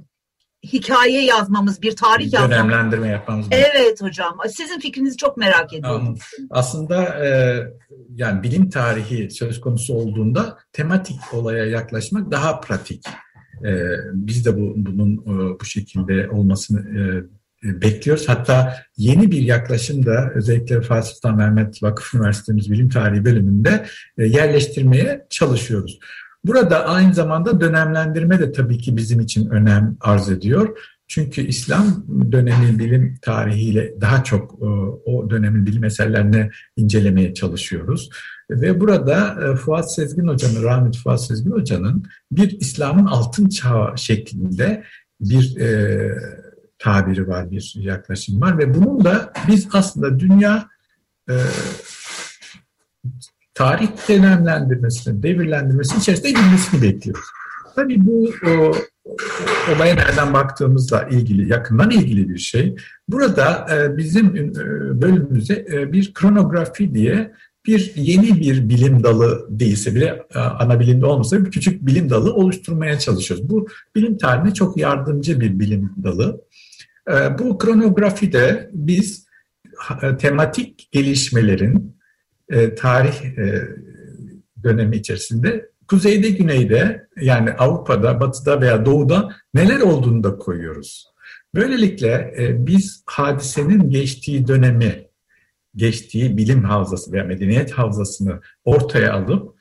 hikaye 0.63 1.25
yazmamız, 1.25 1.81
bir 1.81 1.95
tarih 1.95 2.33
yazmamız. 2.33 2.57
Dönemlendirme 2.57 3.07
yapmamız. 3.07 3.47
Evet 3.51 4.01
hocam. 4.01 4.37
Sizin 4.49 4.79
fikrinizi 4.79 5.17
çok 5.17 5.37
merak 5.37 5.73
ediyorum. 5.73 6.17
Aslında 6.49 7.25
e, 7.25 7.59
yani 8.15 8.43
bilim 8.43 8.69
tarihi 8.69 9.31
söz 9.31 9.61
konusu 9.61 9.93
olduğunda 9.93 10.57
tematik 10.71 11.33
olaya 11.33 11.65
yaklaşmak 11.65 12.31
daha 12.31 12.59
pratik. 12.59 13.05
biz 14.13 14.45
de 14.45 14.57
bu, 14.57 14.73
bunun 14.75 15.25
bu 15.59 15.65
şekilde 15.65 16.29
olmasını 16.29 16.79
bekliyoruz. 17.63 18.29
Hatta 18.29 18.73
yeni 18.97 19.31
bir 19.31 19.41
yaklaşım 19.41 20.05
da 20.05 20.31
özellikle 20.35 20.81
Fatih 20.81 21.09
Sultan 21.09 21.37
Mehmet 21.37 21.83
Vakıf 21.83 22.13
Üniversitemiz 22.13 22.71
Bilim 22.71 22.89
Tarihi 22.89 23.25
bölümünde 23.25 23.85
yerleştirmeye 24.17 25.25
çalışıyoruz. 25.29 25.99
Burada 26.45 26.85
aynı 26.85 27.13
zamanda 27.13 27.61
dönemlendirme 27.61 28.39
de 28.39 28.51
tabii 28.51 28.77
ki 28.77 28.97
bizim 28.97 29.19
için 29.19 29.49
önem 29.49 29.97
arz 30.01 30.29
ediyor. 30.29 30.77
Çünkü 31.07 31.41
İslam 31.41 32.05
dönemi 32.31 32.79
bilim 32.79 33.17
tarihiyle 33.21 34.01
daha 34.01 34.23
çok 34.23 34.53
e, 34.61 34.65
o 35.05 35.29
dönemin 35.29 35.65
bilim 35.65 35.83
eserlerini 35.83 36.49
incelemeye 36.75 37.33
çalışıyoruz. 37.33 38.09
Ve 38.49 38.79
burada 38.79 39.37
e, 39.45 39.55
Fuat 39.55 39.93
Sezgin 39.93 40.27
Hoca'nın, 40.27 40.63
rahmetli 40.63 40.99
Fuat 40.99 41.25
Sezgin 41.25 41.51
Hoca'nın 41.51 42.03
bir 42.31 42.59
İslam'ın 42.59 43.05
altın 43.05 43.49
çağı 43.49 43.97
şeklinde 43.97 44.83
bir 45.19 45.57
e, 45.57 46.11
tabiri 46.83 47.27
var, 47.27 47.51
bir 47.51 47.73
yaklaşım 47.75 48.41
var. 48.41 48.57
Ve 48.57 48.73
bunun 48.73 49.03
da 49.03 49.33
biz 49.47 49.67
aslında 49.73 50.19
dünya 50.19 50.69
e, 51.29 51.35
tarih 53.53 53.87
dönemlendirmesini, 54.09 55.23
devirlendirmesini 55.23 55.99
içerisinde 55.99 56.31
girmesini 56.31 56.81
bekliyoruz. 56.81 57.25
Tabii 57.75 58.05
bu 58.05 58.29
o, 58.47 58.71
olaya 59.75 59.95
nereden 59.95 60.33
baktığımızla 60.33 61.03
ilgili, 61.03 61.51
yakından 61.51 61.89
ilgili 61.89 62.29
bir 62.29 62.37
şey. 62.37 62.75
Burada 63.09 63.67
e, 63.75 63.97
bizim 63.97 64.35
e, 64.35 64.51
bölümümüzde 65.01 65.65
e, 65.73 65.93
bir 65.93 66.13
kronografi 66.13 66.95
diye 66.95 67.33
bir 67.65 67.93
yeni 67.95 68.39
bir 68.39 68.69
bilim 68.69 69.03
dalı 69.03 69.47
değilse 69.49 69.95
bile 69.95 70.25
e, 70.35 70.39
ana 70.39 70.79
bilimde 70.79 71.05
olmasa 71.05 71.45
bir 71.45 71.51
küçük 71.51 71.85
bilim 71.85 72.09
dalı 72.09 72.33
oluşturmaya 72.33 72.99
çalışıyoruz. 72.99 73.49
Bu 73.49 73.67
bilim 73.95 74.17
tarihine 74.17 74.53
çok 74.53 74.77
yardımcı 74.77 75.39
bir 75.39 75.59
bilim 75.59 75.91
dalı. 76.03 76.41
E, 77.09 77.39
bu 77.39 77.57
kronografide 77.57 78.69
biz 78.73 79.25
e, 80.03 80.17
tematik 80.17 80.89
gelişmelerin 80.91 81.97
e, 82.49 82.75
tarih 82.75 83.37
e, 83.37 83.67
dönemi 84.63 84.95
içerisinde 84.95 85.69
kuzeyde 85.87 86.29
güneyde 86.29 87.07
yani 87.21 87.51
Avrupa'da, 87.51 88.19
batıda 88.19 88.61
veya 88.61 88.85
doğuda 88.85 89.29
neler 89.53 89.79
olduğunu 89.79 90.23
da 90.23 90.37
koyuyoruz. 90.37 91.13
Böylelikle 91.55 92.33
biz 92.57 93.03
hadisenin 93.05 93.89
geçtiği 93.89 94.47
dönemi, 94.47 95.07
geçtiği 95.75 96.37
bilim 96.37 96.63
havzası 96.63 97.11
veya 97.11 97.23
medeniyet 97.23 97.71
havzasını 97.71 98.39
ortaya 98.65 99.13
alıp 99.13 99.55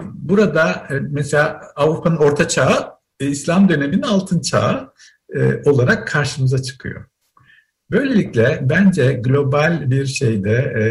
burada 0.00 0.88
mesela 1.10 1.60
Avrupa'nın 1.76 2.16
orta 2.16 2.48
çağı 2.48 2.90
İslam 3.20 3.68
döneminin 3.68 4.02
altın 4.02 4.40
çağı 4.40 4.92
e, 5.36 5.70
olarak 5.70 6.08
karşımıza 6.08 6.62
çıkıyor. 6.62 7.04
Böylelikle 7.90 8.58
bence 8.62 9.12
global 9.12 9.90
bir 9.90 10.06
şeyde 10.06 10.52
e, 10.52 10.84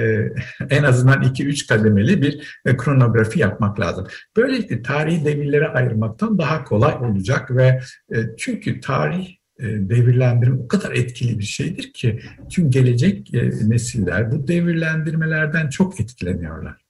en 0.70 0.84
azından 0.84 1.22
2-3 1.24 1.68
kademeli 1.68 2.22
bir 2.22 2.62
e, 2.66 2.78
kronografi 2.78 3.40
yapmak 3.40 3.80
lazım. 3.80 4.08
Böylelikle 4.38 4.82
tarihi 4.82 5.26
devirlere 5.26 5.68
ayırmaktan 5.68 6.38
daha 6.38 6.64
kolay 6.64 6.94
olacak 6.94 7.56
ve 7.56 7.80
e, 8.14 8.18
çünkü 8.38 8.80
tarih 8.80 9.40
devirlendirme 9.62 10.60
o 10.64 10.68
kadar 10.68 10.92
etkili 10.92 11.40
bir 11.40 11.44
şeydir 11.44 11.94
ki 11.94 12.20
tüm 12.50 12.72
gelecek 12.72 13.34
nesiller 13.68 14.32
bu 14.32 14.48
devirlendirmelerden 14.48 15.70
çok 15.70 16.00
etkileniyorlar. 16.00 16.89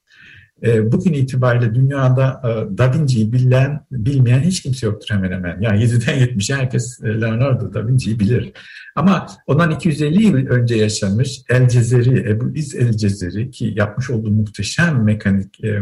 E, 0.63 0.91
bugün 0.91 1.13
itibariyle 1.13 1.75
dünyada 1.75 2.41
e, 2.43 2.77
Da 2.77 2.93
Vinci'yi 2.93 3.33
bilen, 3.33 3.85
bilmeyen 3.91 4.39
hiç 4.39 4.61
kimse 4.61 4.85
yoktur 4.85 5.15
hemen 5.15 5.31
hemen. 5.31 5.61
Yani 5.61 5.83
7'den 5.83 6.19
70'e 6.19 6.55
herkes 6.55 6.99
e, 7.03 7.21
Leonardo 7.21 7.73
da 7.73 7.87
Vinci'yi 7.87 8.19
bilir. 8.19 8.51
Ama 8.95 9.27
ondan 9.47 9.71
250 9.71 10.23
yıl 10.23 10.35
önce 10.35 10.75
yaşamış 10.75 11.41
El 11.49 11.69
Cezeri, 11.69 12.29
Ebu 12.29 12.51
İz 12.55 12.75
El 12.75 12.97
Cezeri 12.97 13.51
ki 13.51 13.73
yapmış 13.75 14.09
olduğu 14.09 14.31
muhteşem 14.31 15.03
mekanik 15.03 15.63
e, 15.63 15.81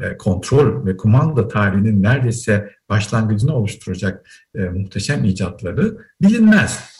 e, 0.00 0.16
kontrol 0.18 0.86
ve 0.86 0.96
kumanda 0.96 1.48
tarihinin 1.48 2.02
neredeyse 2.02 2.70
başlangıcını 2.88 3.54
oluşturacak 3.54 4.26
e, 4.54 4.60
muhteşem 4.60 5.24
icatları 5.24 5.98
bilinmez. 6.22 6.95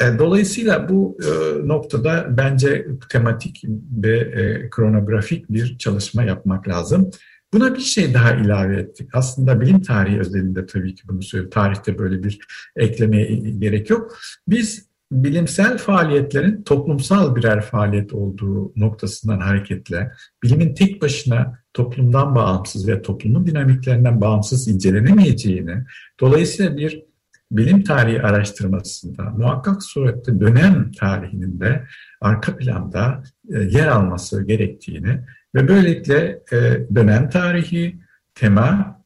E, 0.00 0.18
dolayısıyla 0.18 0.88
bu 0.88 1.18
e, 1.22 1.28
noktada 1.68 2.26
bence 2.30 2.86
tematik 3.08 3.62
ve 4.02 4.18
e, 4.18 4.70
kronografik 4.70 5.50
bir 5.50 5.78
çalışma 5.78 6.22
yapmak 6.22 6.68
lazım. 6.68 7.10
Buna 7.52 7.74
bir 7.74 7.80
şey 7.80 8.14
daha 8.14 8.34
ilave 8.34 8.76
ettik. 8.76 9.08
Aslında 9.12 9.60
bilim 9.60 9.82
tarihi 9.82 10.20
özelinde 10.20 10.66
tabii 10.66 10.94
ki 10.94 11.02
bunu 11.08 11.22
söylüyorum. 11.22 11.50
Tarihte 11.50 11.98
böyle 11.98 12.22
bir 12.22 12.38
eklemeye 12.76 13.34
gerek 13.34 13.90
yok. 13.90 14.18
Biz 14.48 14.90
bilimsel 15.12 15.78
faaliyetlerin 15.78 16.62
toplumsal 16.62 17.36
birer 17.36 17.60
faaliyet 17.60 18.12
olduğu 18.12 18.72
noktasından 18.76 19.40
hareketle 19.40 20.12
bilimin 20.42 20.74
tek 20.74 21.02
başına 21.02 21.58
toplumdan 21.74 22.34
bağımsız 22.34 22.88
ve 22.88 23.02
toplumun 23.02 23.46
dinamiklerinden 23.46 24.20
bağımsız 24.20 24.68
incelenemeyeceğini, 24.68 25.84
dolayısıyla 26.20 26.76
bir 26.76 27.09
bilim 27.50 27.84
tarihi 27.84 28.22
araştırmasında 28.22 29.22
muhakkak 29.22 29.82
surette 29.82 30.40
dönem 30.40 30.92
tarihinin 30.92 31.60
de 31.60 31.84
arka 32.20 32.56
planda 32.56 33.22
e, 33.54 33.58
yer 33.58 33.86
alması 33.86 34.42
gerektiğini 34.42 35.20
ve 35.54 35.68
böylelikle 35.68 36.42
e, 36.52 36.56
dönem 36.94 37.30
tarihi, 37.30 37.96
tema 38.34 39.00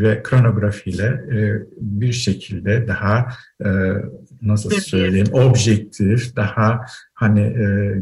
ve 0.00 0.22
kronografiyle 0.22 1.04
e, 1.06 1.62
bir 1.80 2.12
şekilde 2.12 2.88
daha 2.88 3.28
nasıl 4.42 4.70
söyleyeyim 4.70 5.26
objektif, 5.32 6.36
daha 6.36 6.80
hani 7.14 7.54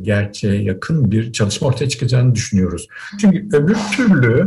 gerçeğe 0.03 0.63
yakın 0.63 1.11
bir 1.11 1.33
çalışma 1.33 1.69
ortaya 1.69 1.89
çıkacağını 1.89 2.35
düşünüyoruz. 2.35 2.89
Çünkü 3.21 3.49
öbür 3.57 3.77
türlü 3.97 4.47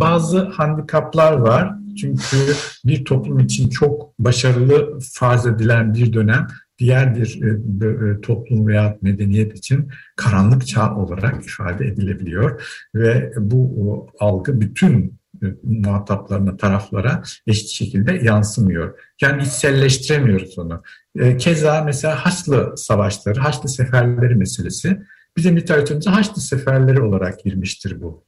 bazı 0.00 0.38
handikaplar 0.38 1.32
var 1.32 1.74
çünkü 1.94 2.36
bir 2.84 3.04
toplum 3.04 3.38
için 3.38 3.68
çok 3.68 4.18
başarılı 4.18 4.98
farz 5.12 5.46
edilen 5.46 5.94
bir 5.94 6.12
dönem 6.12 6.46
diğer 6.78 7.16
bir 7.16 7.42
e, 7.42 7.48
e, 8.10 8.20
toplum 8.20 8.66
veya 8.66 8.98
medeniyet 9.02 9.58
için 9.58 9.88
karanlık 10.16 10.66
çağ 10.66 10.96
olarak 10.96 11.46
ifade 11.46 11.86
edilebiliyor 11.86 12.62
ve 12.94 13.32
bu 13.36 14.06
algı 14.20 14.60
bütün 14.60 15.18
e, 15.42 15.46
muhataplarına, 15.62 16.56
taraflara 16.56 17.22
eşit 17.46 17.68
şekilde 17.68 18.12
yansımıyor. 18.12 18.98
Yani 19.20 19.42
içselleştiremiyoruz 19.42 20.58
onu. 20.58 20.82
Keza 21.38 21.82
mesela 21.84 22.26
Haçlı 22.26 22.74
savaşları, 22.76 23.40
Haçlı 23.40 23.68
seferleri 23.68 24.34
meselesi 24.34 25.02
bizim 25.36 25.56
literatürümüze 25.56 26.10
Haçlı 26.10 26.42
seferleri 26.42 27.02
olarak 27.02 27.44
girmiştir 27.44 28.02
bu. 28.02 28.24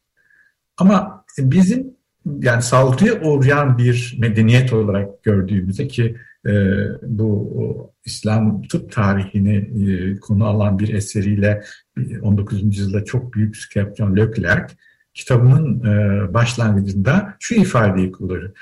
Ama 0.76 1.24
bizim 1.38 1.95
yani 2.40 2.62
saldırıya 2.62 3.20
uğrayan 3.22 3.78
bir 3.78 4.16
medeniyet 4.18 4.72
olarak 4.72 5.22
gördüğümüzde 5.22 5.88
ki 5.88 6.16
e, 6.46 6.52
bu 7.02 7.92
İslam 8.04 8.62
tıp 8.62 8.92
tarihini 8.92 9.56
e, 9.56 10.20
konu 10.20 10.46
alan 10.46 10.78
bir 10.78 10.94
eseriyle 10.94 11.62
19. 12.22 12.62
yüzyılda 12.62 13.04
çok 13.04 13.34
büyük 13.34 13.54
psikiyatron 13.54 14.16
Leclerc 14.16 14.74
kitabının 15.14 15.84
e, 15.84 16.34
başlangıcında 16.34 17.36
şu 17.40 17.54
ifadeyi 17.54 18.12
kullanır. 18.12 18.52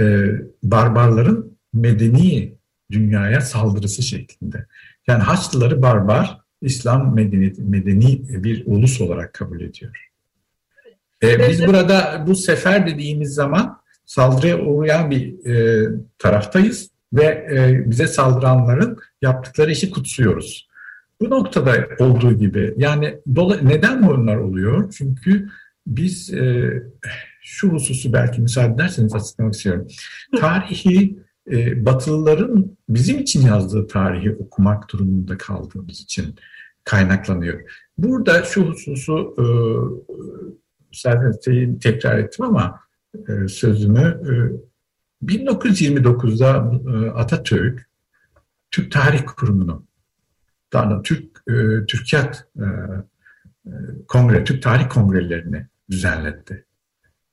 E, 0.00 0.26
barbarların 0.62 1.58
medeni 1.72 2.54
dünyaya 2.90 3.40
saldırısı 3.40 4.02
şeklinde. 4.02 4.66
Yani 5.06 5.22
Haçlıları 5.22 5.82
barbar, 5.82 6.38
İslam 6.62 7.14
medeniyeti, 7.14 7.62
medeni 7.62 8.44
bir 8.44 8.62
ulus 8.66 9.00
olarak 9.00 9.34
kabul 9.34 9.60
ediyor. 9.60 10.10
E, 11.24 11.48
biz 11.48 11.66
burada 11.66 12.24
bu 12.26 12.34
sefer 12.34 12.86
dediğimiz 12.86 13.34
zaman 13.34 13.80
saldırıya 14.06 14.60
uğrayan 14.60 15.10
bir 15.10 15.46
e, 15.46 15.88
taraftayız 16.18 16.90
ve 17.12 17.24
e, 17.24 17.90
bize 17.90 18.06
saldıranların 18.06 18.98
yaptıkları 19.22 19.70
işi 19.70 19.90
kutsuyoruz. 19.90 20.68
Bu 21.20 21.30
noktada 21.30 21.88
olduğu 21.98 22.32
gibi 22.32 22.74
yani 22.76 23.18
dola, 23.36 23.56
neden 23.56 24.06
bunlar 24.06 24.36
oluyor? 24.36 24.92
Çünkü 24.98 25.48
biz 25.86 26.34
e, 26.34 26.72
şu 27.42 27.68
hususu 27.68 28.12
belki 28.12 28.40
müsaade 28.40 28.74
ederseniz 28.74 29.14
açıklamak 29.14 29.54
istiyorum. 29.54 29.86
Tarihi 30.40 31.18
e, 31.50 31.86
Batılıların 31.86 32.76
bizim 32.88 33.18
için 33.18 33.46
yazdığı 33.46 33.86
tarihi 33.86 34.32
okumak 34.32 34.92
durumunda 34.92 35.38
kaldığımız 35.38 36.00
için 36.00 36.34
kaynaklanıyor. 36.84 37.60
Burada 37.98 38.42
şu 38.42 38.62
hususu 38.62 39.34
e, 39.38 39.44
zaten 40.94 41.78
tekrar 41.78 42.18
ettim 42.18 42.44
ama 42.44 42.80
e, 43.28 43.48
sözümü 43.48 44.20
e, 45.22 45.26
1929'da 45.26 46.72
e, 46.92 47.10
Atatürk 47.10 47.88
Türk 48.70 48.92
Tarih 48.92 49.22
Kurumu'nu 49.26 49.86
daha 50.72 51.02
Türk 51.02 51.42
e, 51.48 51.86
Türkiyat 51.86 52.46
e, 52.56 52.64
e, 53.66 53.70
Kongre, 54.08 54.44
Türk 54.44 54.62
Tarih 54.62 54.88
Kongrelerini 54.88 55.66
düzenletti. 55.90 56.64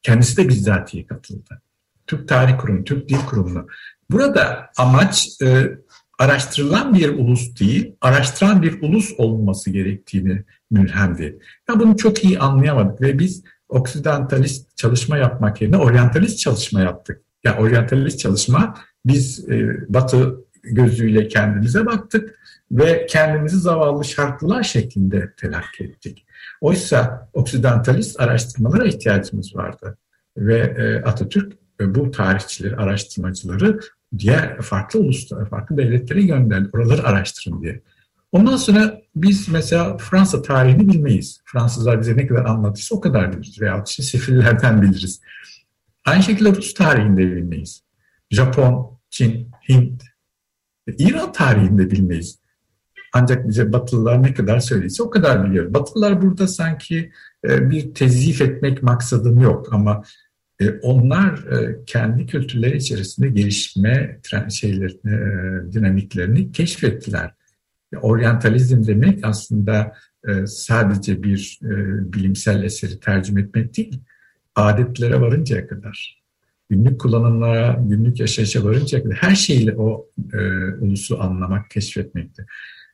Kendisi 0.03 0.37
de 0.37 0.49
bizzatihi 0.49 1.07
katıldı. 1.07 1.61
Türk 2.07 2.27
Tarih 2.27 2.57
Kurumu, 2.57 2.83
Türk 2.83 3.09
Dil 3.09 3.25
Kurumu. 3.29 3.67
Burada 4.11 4.71
amaç 4.77 5.27
e, 5.41 5.77
araştırılan 6.21 6.93
bir 6.93 7.09
ulus 7.09 7.59
değil, 7.59 7.95
araştıran 8.01 8.61
bir 8.61 8.81
ulus 8.81 9.13
olması 9.17 9.69
gerektiğini 9.69 10.43
mülhemdi. 10.71 11.39
Ya 11.69 11.79
bunu 11.79 11.97
çok 11.97 12.23
iyi 12.23 12.39
anlayamadık 12.39 13.01
ve 13.01 13.19
biz 13.19 13.43
oksidentalist 13.69 14.77
çalışma 14.77 15.17
yapmak 15.17 15.61
yerine 15.61 15.77
oryantalist 15.77 16.39
çalışma 16.39 16.81
yaptık. 16.81 17.21
Ya 17.43 17.51
yani 17.51 17.61
oryantalist 17.61 18.19
çalışma 18.19 18.75
biz 19.05 19.49
e, 19.49 19.85
Batı 19.93 20.35
gözüyle 20.63 21.27
kendimize 21.27 21.85
baktık 21.85 22.39
ve 22.71 23.05
kendimizi 23.05 23.57
zavallı 23.57 24.05
şartlılar 24.05 24.63
şeklinde 24.63 25.33
telakki 25.37 25.83
ettik. 25.83 26.25
Oysa 26.61 27.29
oksidentalist 27.33 28.19
araştırmalara 28.19 28.85
ihtiyacımız 28.85 29.55
vardı. 29.55 29.97
Ve 30.37 30.59
e, 30.59 31.09
Atatürk 31.09 31.53
e, 31.81 31.95
bu 31.95 32.11
tarihçileri, 32.11 32.75
araştırmacıları 32.75 33.79
diğer 34.17 34.61
farklı 34.61 34.99
uluslara, 34.99 35.45
farklı 35.45 35.77
devletlere 35.77 36.21
gönderdi. 36.21 36.69
Oraları 36.73 37.03
araştırın 37.03 37.61
diye. 37.61 37.81
Ondan 38.31 38.57
sonra 38.57 39.01
biz 39.15 39.49
mesela 39.49 39.97
Fransa 39.97 40.41
tarihini 40.41 40.89
bilmeyiz. 40.89 41.41
Fransızlar 41.45 41.99
bize 41.99 42.17
ne 42.17 42.27
kadar 42.27 42.45
anlattıysa 42.45 42.95
o 42.95 43.01
kadar 43.01 43.31
biliriz. 43.31 43.61
Veya 43.61 43.83
işte 43.87 44.03
sefillerden 44.03 44.81
biliriz. 44.81 45.21
Aynı 46.05 46.23
şekilde 46.23 46.55
Rus 46.55 46.73
tarihinde 46.73 47.21
bilmeyiz. 47.21 47.83
Japon, 48.31 48.99
Çin, 49.09 49.51
Hint, 49.69 50.03
İran 50.87 51.31
tarihinde 51.31 51.91
bilmeyiz. 51.91 52.39
Ancak 53.13 53.47
bize 53.47 53.73
Batılılar 53.73 54.23
ne 54.23 54.33
kadar 54.33 54.59
söylediyse 54.59 55.03
o 55.03 55.09
kadar 55.09 55.45
biliyoruz. 55.45 55.73
Batılılar 55.73 56.21
burada 56.21 56.47
sanki 56.47 57.11
e, 57.49 57.69
bir 57.69 57.93
tezif 57.93 58.41
etmek 58.41 58.83
maksadım 58.83 59.39
yok 59.39 59.73
ama 59.73 60.03
onlar 60.81 61.37
e, 61.37 61.85
kendi 61.85 62.25
kültürleri 62.25 62.77
içerisinde 62.77 63.27
gelişme 63.29 64.19
şeylerini, 64.49 65.73
dinamiklerini 65.73 66.51
keşfettiler. 66.51 67.31
Oryantalizm 68.01 68.87
demek 68.87 69.19
aslında 69.23 69.93
sadece 70.45 71.23
bir 71.23 71.59
bilimsel 72.13 72.63
eseri 72.63 72.99
tercüme 72.99 73.41
etmek 73.41 73.77
değil, 73.77 73.99
adetlere 74.55 75.21
varıncaya 75.21 75.67
kadar, 75.67 76.23
günlük 76.69 77.01
kullanımlara, 77.01 77.79
günlük 77.87 78.19
yaşayışa 78.19 78.63
varıncaya 78.63 79.03
kadar 79.03 79.17
her 79.17 79.35
şeyle 79.35 79.75
o 79.77 80.09
ulusu 80.81 81.21
anlamak, 81.21 81.69
keşfetmekti. 81.69 82.45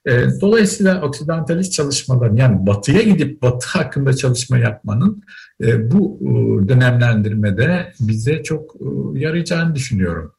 E, 0.07 0.41
dolayısıyla 0.41 1.01
oksidantalist 1.01 1.73
çalışmaların 1.73 2.35
yani 2.35 2.67
batıya 2.67 3.01
gidip 3.01 3.41
batı 3.41 3.67
hakkında 3.77 4.13
çalışma 4.13 4.57
yapmanın 4.57 5.23
e, 5.63 5.91
bu 5.91 6.19
e, 6.21 6.27
dönemlendirmede 6.67 7.93
bize 7.99 8.43
çok 8.43 8.75
yarayacağını 9.13 9.75
düşünüyorum 9.75 10.33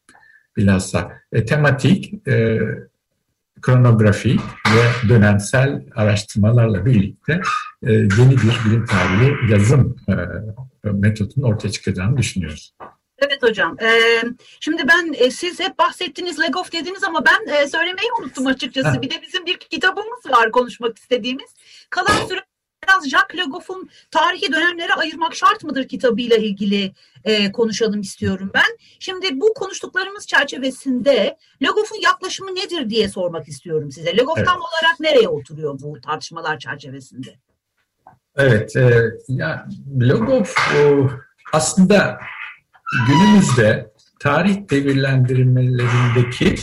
bilhassa. 0.57 1.13
tematik, 1.47 2.15
kronografi 3.63 4.37
ve 4.67 5.09
dönemsel 5.09 5.85
araştırmalarla 5.95 6.87
birlikte 6.87 7.41
yeni 7.83 8.31
bir 8.31 8.67
bilim 8.67 8.87
tarihi 8.87 9.53
yazım 9.53 9.97
metodunun 10.85 11.47
ortaya 11.47 11.71
çıkacağını 11.71 12.17
düşünüyoruz. 12.17 12.75
Evet 13.19 13.43
hocam. 13.43 13.77
Ee, 13.83 14.23
şimdi 14.61 14.83
ben 14.89 15.15
e, 15.19 15.31
siz 15.31 15.61
hep 15.61 15.79
bahsettiniz 15.79 16.41
Legoff 16.41 16.73
dediniz 16.73 17.05
ama 17.05 17.25
ben 17.27 17.53
e, 17.53 17.69
söylemeyi 17.69 18.09
unuttum 18.21 18.47
açıkçası. 18.47 19.03
Bir 19.03 19.11
de 19.11 19.23
bizim 19.23 19.47
bir 19.47 19.59
kitabımız 19.59 20.27
var 20.31 20.53
konuşmak 20.53 20.99
istediğimiz. 20.99 21.55
Kalan 21.91 22.27
süre 22.27 22.41
biraz 22.89 23.11
Jacques 23.11 23.47
Legoff'un 23.47 23.91
tarihi 24.11 24.53
dönemlere 24.53 24.93
ayırmak 24.93 25.35
şart 25.35 25.65
mıdır 25.65 25.89
kitabıyla 25.89 26.37
ilgili 26.37 26.93
e, 27.25 27.53
konuşalım 27.53 28.01
istiyorum 28.01 28.51
ben. 28.55 28.79
Şimdi 28.99 29.41
bu 29.41 29.55
konuştuklarımız 29.55 30.27
çerçevesinde 30.27 31.37
Legoff'un 31.63 32.01
yaklaşımı 32.03 32.55
nedir 32.55 32.91
diye 32.91 33.09
sormak 33.09 33.49
istiyorum 33.49 33.93
size. 33.93 34.17
Legoff 34.17 34.39
evet. 34.39 34.49
tam 34.49 34.57
olarak 34.57 35.01
nereye 35.01 35.29
oturuyor 35.29 35.79
bu 35.81 36.01
tartışmalar 36.01 36.59
çerçevesinde? 36.59 37.35
Evet, 38.37 38.77
e, 38.77 39.11
ya 39.29 39.69
Legoff 40.01 40.57
o, 40.85 41.11
aslında 41.53 42.19
günümüzde 43.09 43.93
tarih 44.21 44.71
devirlendirmelerindeki 44.71 46.55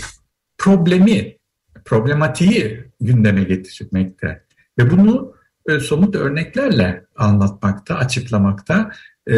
problemi, 0.57 1.37
problematiği 1.85 2.85
gündeme 3.01 3.43
getirmekte. 3.43 4.43
Ve 4.79 4.91
bunu 4.91 5.35
e, 5.69 5.79
somut 5.79 6.15
örneklerle 6.15 7.05
anlatmakta, 7.15 7.95
açıklamakta. 7.95 8.91
E, 9.31 9.33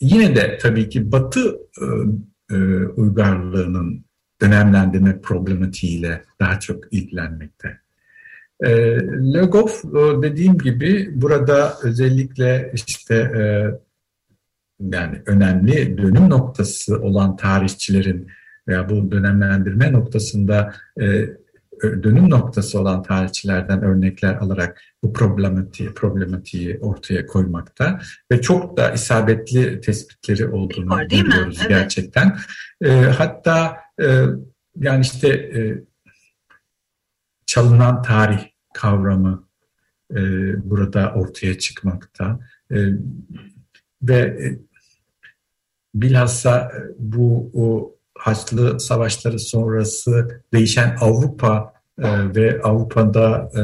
yine 0.00 0.36
de 0.36 0.58
tabii 0.62 0.88
ki 0.88 1.12
Batı 1.12 1.56
e, 1.80 1.86
e, 2.54 2.56
uygarlığının 2.86 4.04
dönemlendirme 4.42 5.20
problematiğiyle 5.20 6.24
daha 6.40 6.60
çok 6.60 6.92
ilgilenmekte. 6.92 7.78
E, 8.60 8.70
Le 9.34 9.44
Goff 9.44 9.84
dediğim 10.22 10.58
gibi 10.58 11.10
burada 11.14 11.74
özellikle 11.82 12.72
işte 12.74 13.14
e, 13.14 13.42
yani 14.80 15.22
önemli 15.26 15.98
dönüm 15.98 16.30
noktası 16.30 17.00
olan 17.00 17.36
tarihçilerin 17.36 18.28
veya 18.68 18.88
bu 18.88 19.10
dönemlendirme 19.10 19.92
noktasında 19.92 20.74
e, 21.00 21.26
dönüm 21.82 22.30
noktası 22.30 22.80
olan 22.80 23.02
tarihçilerden 23.02 23.82
örnekler 23.82 24.34
alarak 24.34 24.82
bu 25.02 25.12
problematiği, 25.12 25.94
problematiği 25.94 26.78
ortaya 26.80 27.26
koymakta 27.26 28.00
ve 28.32 28.40
çok 28.40 28.76
da 28.76 28.90
isabetli 28.90 29.80
tespitleri 29.80 30.46
olduğunu 30.46 30.90
Var, 30.90 31.04
görüyoruz 31.04 31.58
evet. 31.60 31.68
gerçekten. 31.68 32.36
E, 32.84 32.90
hatta 32.90 33.76
e, 34.02 34.24
yani 34.80 35.00
işte 35.00 35.28
e, 35.28 35.84
çalınan 37.46 38.02
tarih 38.02 38.40
kavramı 38.74 39.48
e, 40.10 40.20
burada 40.70 41.12
ortaya 41.14 41.58
çıkmakta 41.58 42.38
e, 42.72 42.76
ve 44.02 44.18
e, 44.18 44.58
bilhassa 45.94 46.58
e, 46.60 46.78
bu 46.98 47.50
o 47.54 47.94
Haçlı 48.18 48.80
Savaşları 48.80 49.38
sonrası 49.38 50.42
değişen 50.52 50.96
Avrupa 51.00 51.72
e, 51.98 52.34
ve 52.34 52.62
Avrupa'da 52.62 53.50
e, 53.56 53.62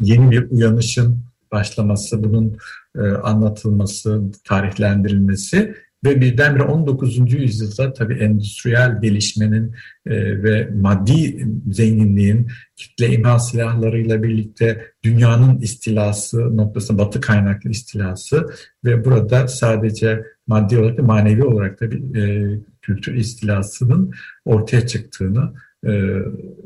yeni 0.00 0.30
bir 0.30 0.50
uyanışın 0.50 1.18
başlaması, 1.52 2.24
bunun 2.24 2.56
e, 2.96 3.00
anlatılması, 3.00 4.22
tarihlendirilmesi 4.44 5.74
ve 6.04 6.20
birdenbire 6.20 6.62
19. 6.62 7.32
yüzyılda 7.32 7.92
tabii 7.92 8.14
endüstriyel 8.14 9.00
gelişmenin 9.02 9.74
e, 10.06 10.42
ve 10.42 10.68
maddi 10.74 11.46
zenginliğin 11.70 12.48
kitle 12.76 13.08
imha 13.12 13.38
silahlarıyla 13.38 14.22
birlikte 14.22 14.84
dünyanın 15.04 15.60
istilası 15.60 16.56
noktası, 16.56 16.98
batı 16.98 17.20
kaynaklı 17.20 17.70
istilası 17.70 18.46
ve 18.84 19.04
burada 19.04 19.48
sadece 19.48 20.24
maddi 20.46 20.78
olarak 20.78 20.98
da 20.98 21.02
manevi 21.02 21.44
olarak 21.44 21.80
da 21.80 21.90
bir 21.90 22.14
e, 22.16 22.58
kültür 22.82 23.14
istilasının 23.14 24.12
ortaya 24.44 24.86
çıktığını 24.86 25.52
e, 25.86 25.92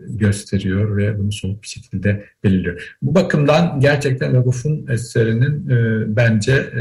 gösteriyor 0.08 0.96
ve 0.96 1.18
bunu 1.18 1.32
somut 1.32 1.62
bir 1.62 1.68
şekilde 1.68 2.24
belirliyor. 2.44 2.96
Bu 3.02 3.14
bakımdan 3.14 3.80
gerçekten 3.80 4.34
Lagoff'un 4.34 4.86
eserinin 4.86 5.68
bence 6.16 6.72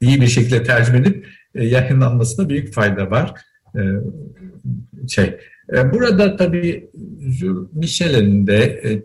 iyi 0.00 0.20
bir 0.20 0.26
şekilde 0.26 0.62
tercüme 0.62 0.98
edip 0.98 1.26
e, 1.54 1.64
yayınlanmasına 1.64 2.48
büyük 2.48 2.74
fayda 2.74 3.10
var. 3.10 3.34
E, 3.74 3.80
şey, 5.08 5.38
e, 5.76 5.92
burada 5.92 6.36
tabii 6.36 6.90
Michel'in 7.72 8.46
de 8.46 8.64
e, 8.64 9.02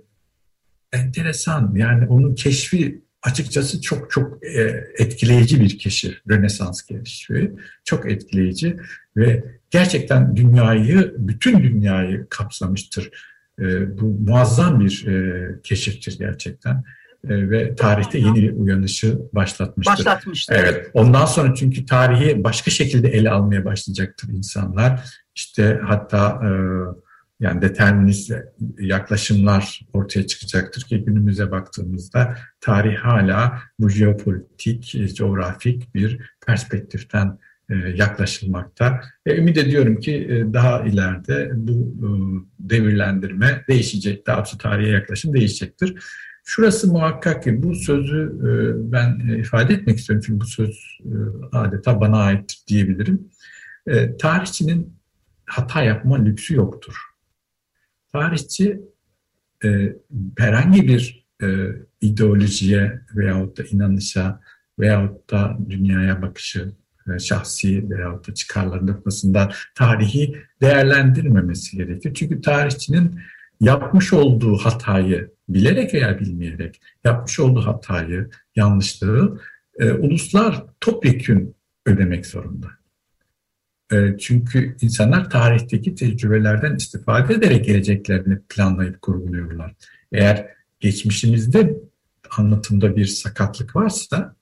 enteresan 0.97 1.73
yani 1.75 2.07
onun 2.07 2.35
keşfi 2.35 3.01
açıkçası 3.23 3.81
çok 3.81 4.11
çok 4.11 4.37
etkileyici 4.97 5.61
bir 5.61 5.77
keşif. 5.77 6.17
Rönesans 6.29 6.81
keşfi 6.81 7.51
çok 7.83 8.11
etkileyici 8.11 8.77
ve 9.17 9.43
gerçekten 9.69 10.35
dünyayı, 10.35 11.13
bütün 11.17 11.63
dünyayı 11.63 12.27
kapsamıştır. 12.29 13.09
Bu 13.87 14.05
muazzam 14.05 14.79
bir 14.79 15.05
keşiftir 15.63 16.17
gerçekten. 16.19 16.83
Ve 17.23 17.75
tarihte 17.75 18.19
yeni 18.19 18.35
bir 18.35 18.53
uyanışı 18.53 19.19
başlatmıştır. 19.33 19.93
Başlatmıştır. 19.93 20.55
Evet. 20.55 20.91
Ondan 20.93 21.25
sonra 21.25 21.53
çünkü 21.55 21.85
tarihi 21.85 22.43
başka 22.43 22.71
şekilde 22.71 23.09
ele 23.09 23.29
almaya 23.29 23.65
başlayacaktır 23.65 24.29
insanlar. 24.29 25.03
İşte 25.35 25.79
hatta 25.83 26.41
yani 27.39 27.61
determinist 27.61 28.31
yaklaşımlar 28.79 29.81
ortaya 29.93 30.27
çıkacaktır 30.27 30.81
ki 30.81 31.03
günümüze 31.05 31.51
baktığımızda 31.51 32.35
tarih 32.61 32.95
hala 32.97 33.59
bu 33.79 33.89
jeopolitik, 33.89 35.15
coğrafik 35.15 35.95
bir 35.95 36.19
perspektiften 36.47 37.39
e, 37.69 37.75
yaklaşılmakta. 37.75 39.01
Ve 39.27 39.37
ümit 39.37 39.57
ediyorum 39.57 39.99
ki 39.99 40.15
e, 40.15 40.53
daha 40.53 40.81
ileride 40.81 41.51
bu 41.53 41.71
e, 41.71 42.09
devirlendirme 42.59 43.65
değişecek, 43.69 44.27
daha 44.27 44.37
doğrusu 44.37 44.57
tarihe 44.57 44.89
yaklaşım 44.89 45.33
değişecektir. 45.33 45.95
Şurası 46.49 46.91
muhakkak 46.91 47.43
ki 47.43 47.63
bu 47.63 47.75
sözü 47.75 48.31
ben 48.91 49.19
ifade 49.19 49.73
etmek 49.73 49.97
istiyorum 49.97 50.23
çünkü 50.27 50.39
bu 50.41 50.45
söz 50.45 50.99
adeta 51.51 52.01
bana 52.01 52.17
ait 52.17 52.55
diyebilirim. 52.67 53.29
E, 53.87 54.17
tarihçinin 54.17 54.93
hata 55.45 55.83
yapma 55.83 56.23
lüksü 56.23 56.55
yoktur. 56.55 56.95
Tarihçi 58.11 58.81
e, 59.63 59.95
herhangi 60.37 60.87
bir 60.87 61.27
e, 61.43 61.47
ideolojiye 62.01 63.01
veyahut 63.15 63.57
da 63.57 63.63
inanışa 63.63 64.41
veyahut 64.79 65.29
da 65.31 65.57
dünyaya 65.69 66.21
bakışı 66.21 66.71
e, 67.15 67.19
şahsi 67.19 67.89
veyahut 67.89 68.27
da 68.27 68.33
çıkarları 68.33 68.87
noktasında 68.87 69.51
tarihi 69.75 70.37
değerlendirmemesi 70.61 71.77
gerekir. 71.77 72.13
Çünkü 72.13 72.41
tarihçinin 72.41 73.19
yapmış 73.61 74.13
olduğu 74.13 74.57
hatayı 74.57 75.31
bilerek 75.49 75.93
veya 75.93 76.19
bilmeyerek 76.19 76.81
yapmış 77.03 77.39
olduğu 77.39 77.65
hatayı, 77.65 78.29
yanlışlığı 78.55 79.41
e, 79.79 79.91
uluslar 79.91 80.65
topyekün 80.81 81.55
ödemek 81.85 82.25
zorunda. 82.25 82.67
E, 83.91 84.17
çünkü 84.17 84.77
insanlar 84.81 85.29
tarihteki 85.29 85.95
tecrübelerden 85.95 86.75
istifade 86.75 87.33
ederek 87.33 87.65
geleceklerini 87.65 88.39
planlayıp 88.49 89.01
kurguluyorlar. 89.01 89.75
Eğer 90.11 90.47
geçmişimizde 90.79 91.77
anlatımda 92.37 92.95
bir 92.95 93.05
sakatlık 93.05 93.75
varsa 93.75 94.35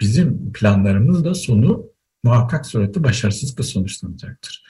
bizim 0.00 0.52
planlarımız 0.52 1.24
da 1.24 1.34
sonu 1.34 1.86
muhakkak 2.24 2.66
surette 2.66 3.04
başarısızlıkla 3.04 3.64
sonuçlanacaktır. 3.64 4.64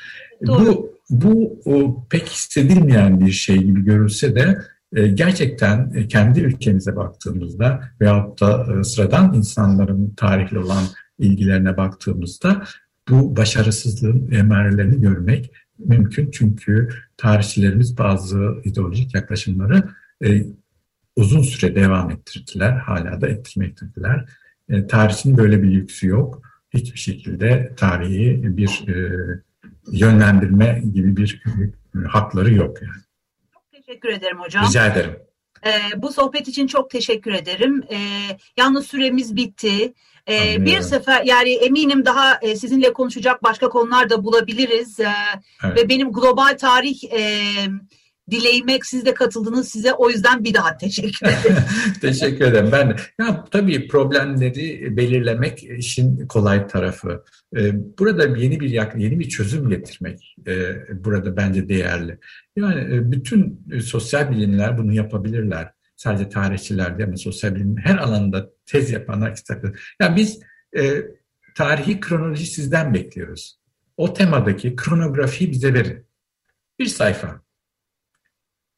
Doğru. 0.46 0.66
Bu 0.66 0.91
bu 1.12 1.61
o, 1.64 2.07
pek 2.11 2.29
hissedilmeyen 2.29 3.20
bir 3.20 3.33
şey 3.33 3.59
gibi 3.59 3.85
görülse 3.85 4.35
de 4.35 4.59
e, 4.92 5.09
gerçekten 5.09 5.92
e, 5.94 6.09
kendi 6.09 6.40
ülkemize 6.40 6.96
baktığımızda 6.96 7.81
veyahut 8.01 8.40
da 8.40 8.66
e, 8.81 8.85
sıradan 8.85 9.35
insanların 9.35 10.14
tarihle 10.16 10.59
olan 10.59 10.85
ilgilerine 11.18 11.77
baktığımızda 11.77 12.62
bu 13.09 13.37
başarısızlığın 13.37 14.31
emarelerini 14.31 15.01
görmek 15.01 15.53
mümkün. 15.79 16.31
Çünkü 16.31 16.88
tarihçilerimiz 17.16 17.98
bazı 17.98 18.55
ideolojik 18.64 19.14
yaklaşımları 19.14 19.83
e, 20.25 20.44
uzun 21.16 21.42
süre 21.42 21.75
devam 21.75 22.11
ettirdiler, 22.11 22.72
hala 22.72 23.20
da 23.20 23.29
ettirmektedirler. 23.29 24.29
E, 24.68 24.87
tarihçinin 24.87 25.37
böyle 25.37 25.62
bir 25.62 25.72
lüksü 25.72 26.07
yok. 26.07 26.42
Hiçbir 26.75 26.98
şekilde 26.98 27.72
tarihi 27.77 28.57
bir 28.57 28.88
e, 28.88 29.12
yönlendirme 29.90 30.82
gibi 30.94 31.16
bir 31.16 31.42
hakları 32.08 32.54
yok 32.54 32.82
yani. 32.82 33.02
Çok 33.54 33.70
teşekkür 33.70 34.08
ederim 34.08 34.40
hocam. 34.40 34.66
Rica 34.66 34.86
ederim. 34.86 35.16
Ee, 35.66 36.02
bu 36.02 36.12
sohbet 36.12 36.48
için 36.48 36.66
çok 36.66 36.90
teşekkür 36.90 37.32
ederim. 37.32 37.82
Ee, 37.90 37.96
yalnız 38.56 38.86
süremiz 38.86 39.36
bitti. 39.36 39.94
Ee, 40.28 40.64
bir 40.64 40.80
sefer 40.80 41.24
yani 41.24 41.50
eminim 41.54 42.04
daha 42.04 42.38
e, 42.42 42.56
sizinle 42.56 42.92
konuşacak 42.92 43.42
başka 43.42 43.68
konular 43.68 44.10
da 44.10 44.24
bulabiliriz. 44.24 45.00
Ee, 45.00 45.12
evet. 45.64 45.76
Ve 45.76 45.88
benim 45.88 46.12
global 46.12 46.56
tarih 46.58 47.04
e, 47.12 47.42
dileğime 48.30 48.78
siz 48.82 49.06
de 49.06 49.14
katıldınız. 49.14 49.68
Size 49.68 49.92
o 49.92 50.11
yüzden 50.11 50.44
bir 50.44 50.54
daha 50.54 50.76
teşekkür 50.76 51.26
ederim. 51.26 51.62
teşekkür 52.00 52.44
ederim. 52.44 52.68
Ben 52.72 52.90
de. 52.90 52.96
Ya, 53.20 53.44
tabii 53.50 53.88
problemleri 53.88 54.96
belirlemek 54.96 55.64
işin 55.64 56.26
kolay 56.26 56.66
tarafı. 56.66 57.24
Ee, 57.56 57.98
burada 57.98 58.26
yeni 58.26 58.61
bir 58.61 58.70
yeni 58.96 59.18
bir 59.18 59.28
çözüm 59.28 59.68
getirmek 59.68 60.37
e, 60.46 60.74
burada 61.04 61.37
bence 61.37 61.68
değerli. 61.68 62.18
Yani 62.56 62.94
e, 62.94 63.12
bütün 63.12 63.66
e, 63.72 63.80
sosyal 63.80 64.30
bilimler 64.30 64.78
bunu 64.78 64.92
yapabilirler. 64.92 65.72
Sadece 65.96 66.28
tarihçiler 66.28 66.98
değil 66.98 67.08
mi? 67.08 67.18
Sosyal 67.18 67.54
bilim 67.54 67.76
her 67.76 67.96
alanda 67.96 68.50
tez 68.66 68.90
yapanlar 68.90 69.32
isterler. 69.32 69.72
Yani 70.00 70.16
biz 70.16 70.40
e, 70.76 71.02
tarihi 71.54 72.00
kronoloji 72.00 72.46
sizden 72.46 72.94
bekliyoruz. 72.94 73.58
O 73.96 74.14
temadaki 74.14 74.76
kronografiyi 74.76 75.50
bize 75.50 75.74
verin. 75.74 76.06
Bir 76.78 76.87
sayfa. 76.87 77.42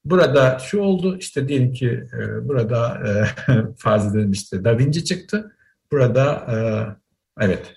Burada 0.05 0.59
şu 0.59 0.81
oldu 0.81 1.17
işte 1.19 1.49
diyelim 1.49 1.73
ki 1.73 2.05
e, 2.13 2.49
burada 2.49 3.01
e, 3.49 3.73
farz 3.79 4.07
edelim 4.07 4.33
işte 4.33 4.65
Da 4.65 4.79
Vinci 4.79 5.05
çıktı. 5.05 5.53
Burada 5.93 6.47
e, 6.49 6.57
evet 7.45 7.75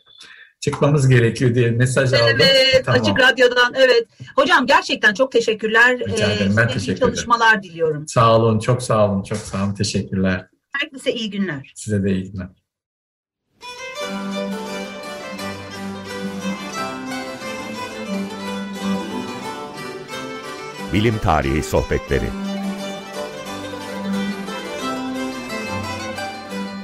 çıkmamız 0.59 1.09
gerekiyor 1.09 1.55
diye 1.55 1.71
mesaj 1.71 2.13
evet, 2.13 2.23
aldım. 2.23 2.37
Evet, 2.39 2.85
tamam. 2.85 3.01
Açık 3.01 3.19
Radyo'dan 3.19 3.73
evet. 3.75 4.07
Hocam 4.35 4.65
gerçekten 4.67 5.13
çok 5.13 5.31
teşekkürler. 5.31 5.99
Rica 5.99 6.31
ederim, 6.31 6.53
ben 6.57 6.67
ee, 6.67 6.67
teşekkür 6.67 6.97
ederim. 6.97 7.13
çalışmalar 7.13 7.63
diliyorum. 7.63 8.07
Sağ 8.07 8.37
olun, 8.37 8.59
çok 8.59 8.83
sağ 8.83 9.11
olun, 9.11 9.23
çok 9.23 9.37
sağ 9.37 9.63
olun. 9.65 9.73
Teşekkürler. 9.73 10.47
Herkese 10.71 11.13
iyi 11.13 11.29
günler. 11.29 11.71
Size 11.75 12.03
de 12.03 12.11
iyi 12.11 12.31
günler. 12.31 12.47
Bilim 20.93 21.17
Tarihi 21.17 21.63
Sohbetleri. 21.63 22.25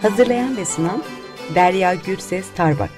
Hazırlayan 0.01 0.57
ve 0.57 0.65
sunan 0.65 1.03
Derya 1.55 1.95
Gürses 1.95 2.45
Tarbak 2.55 2.91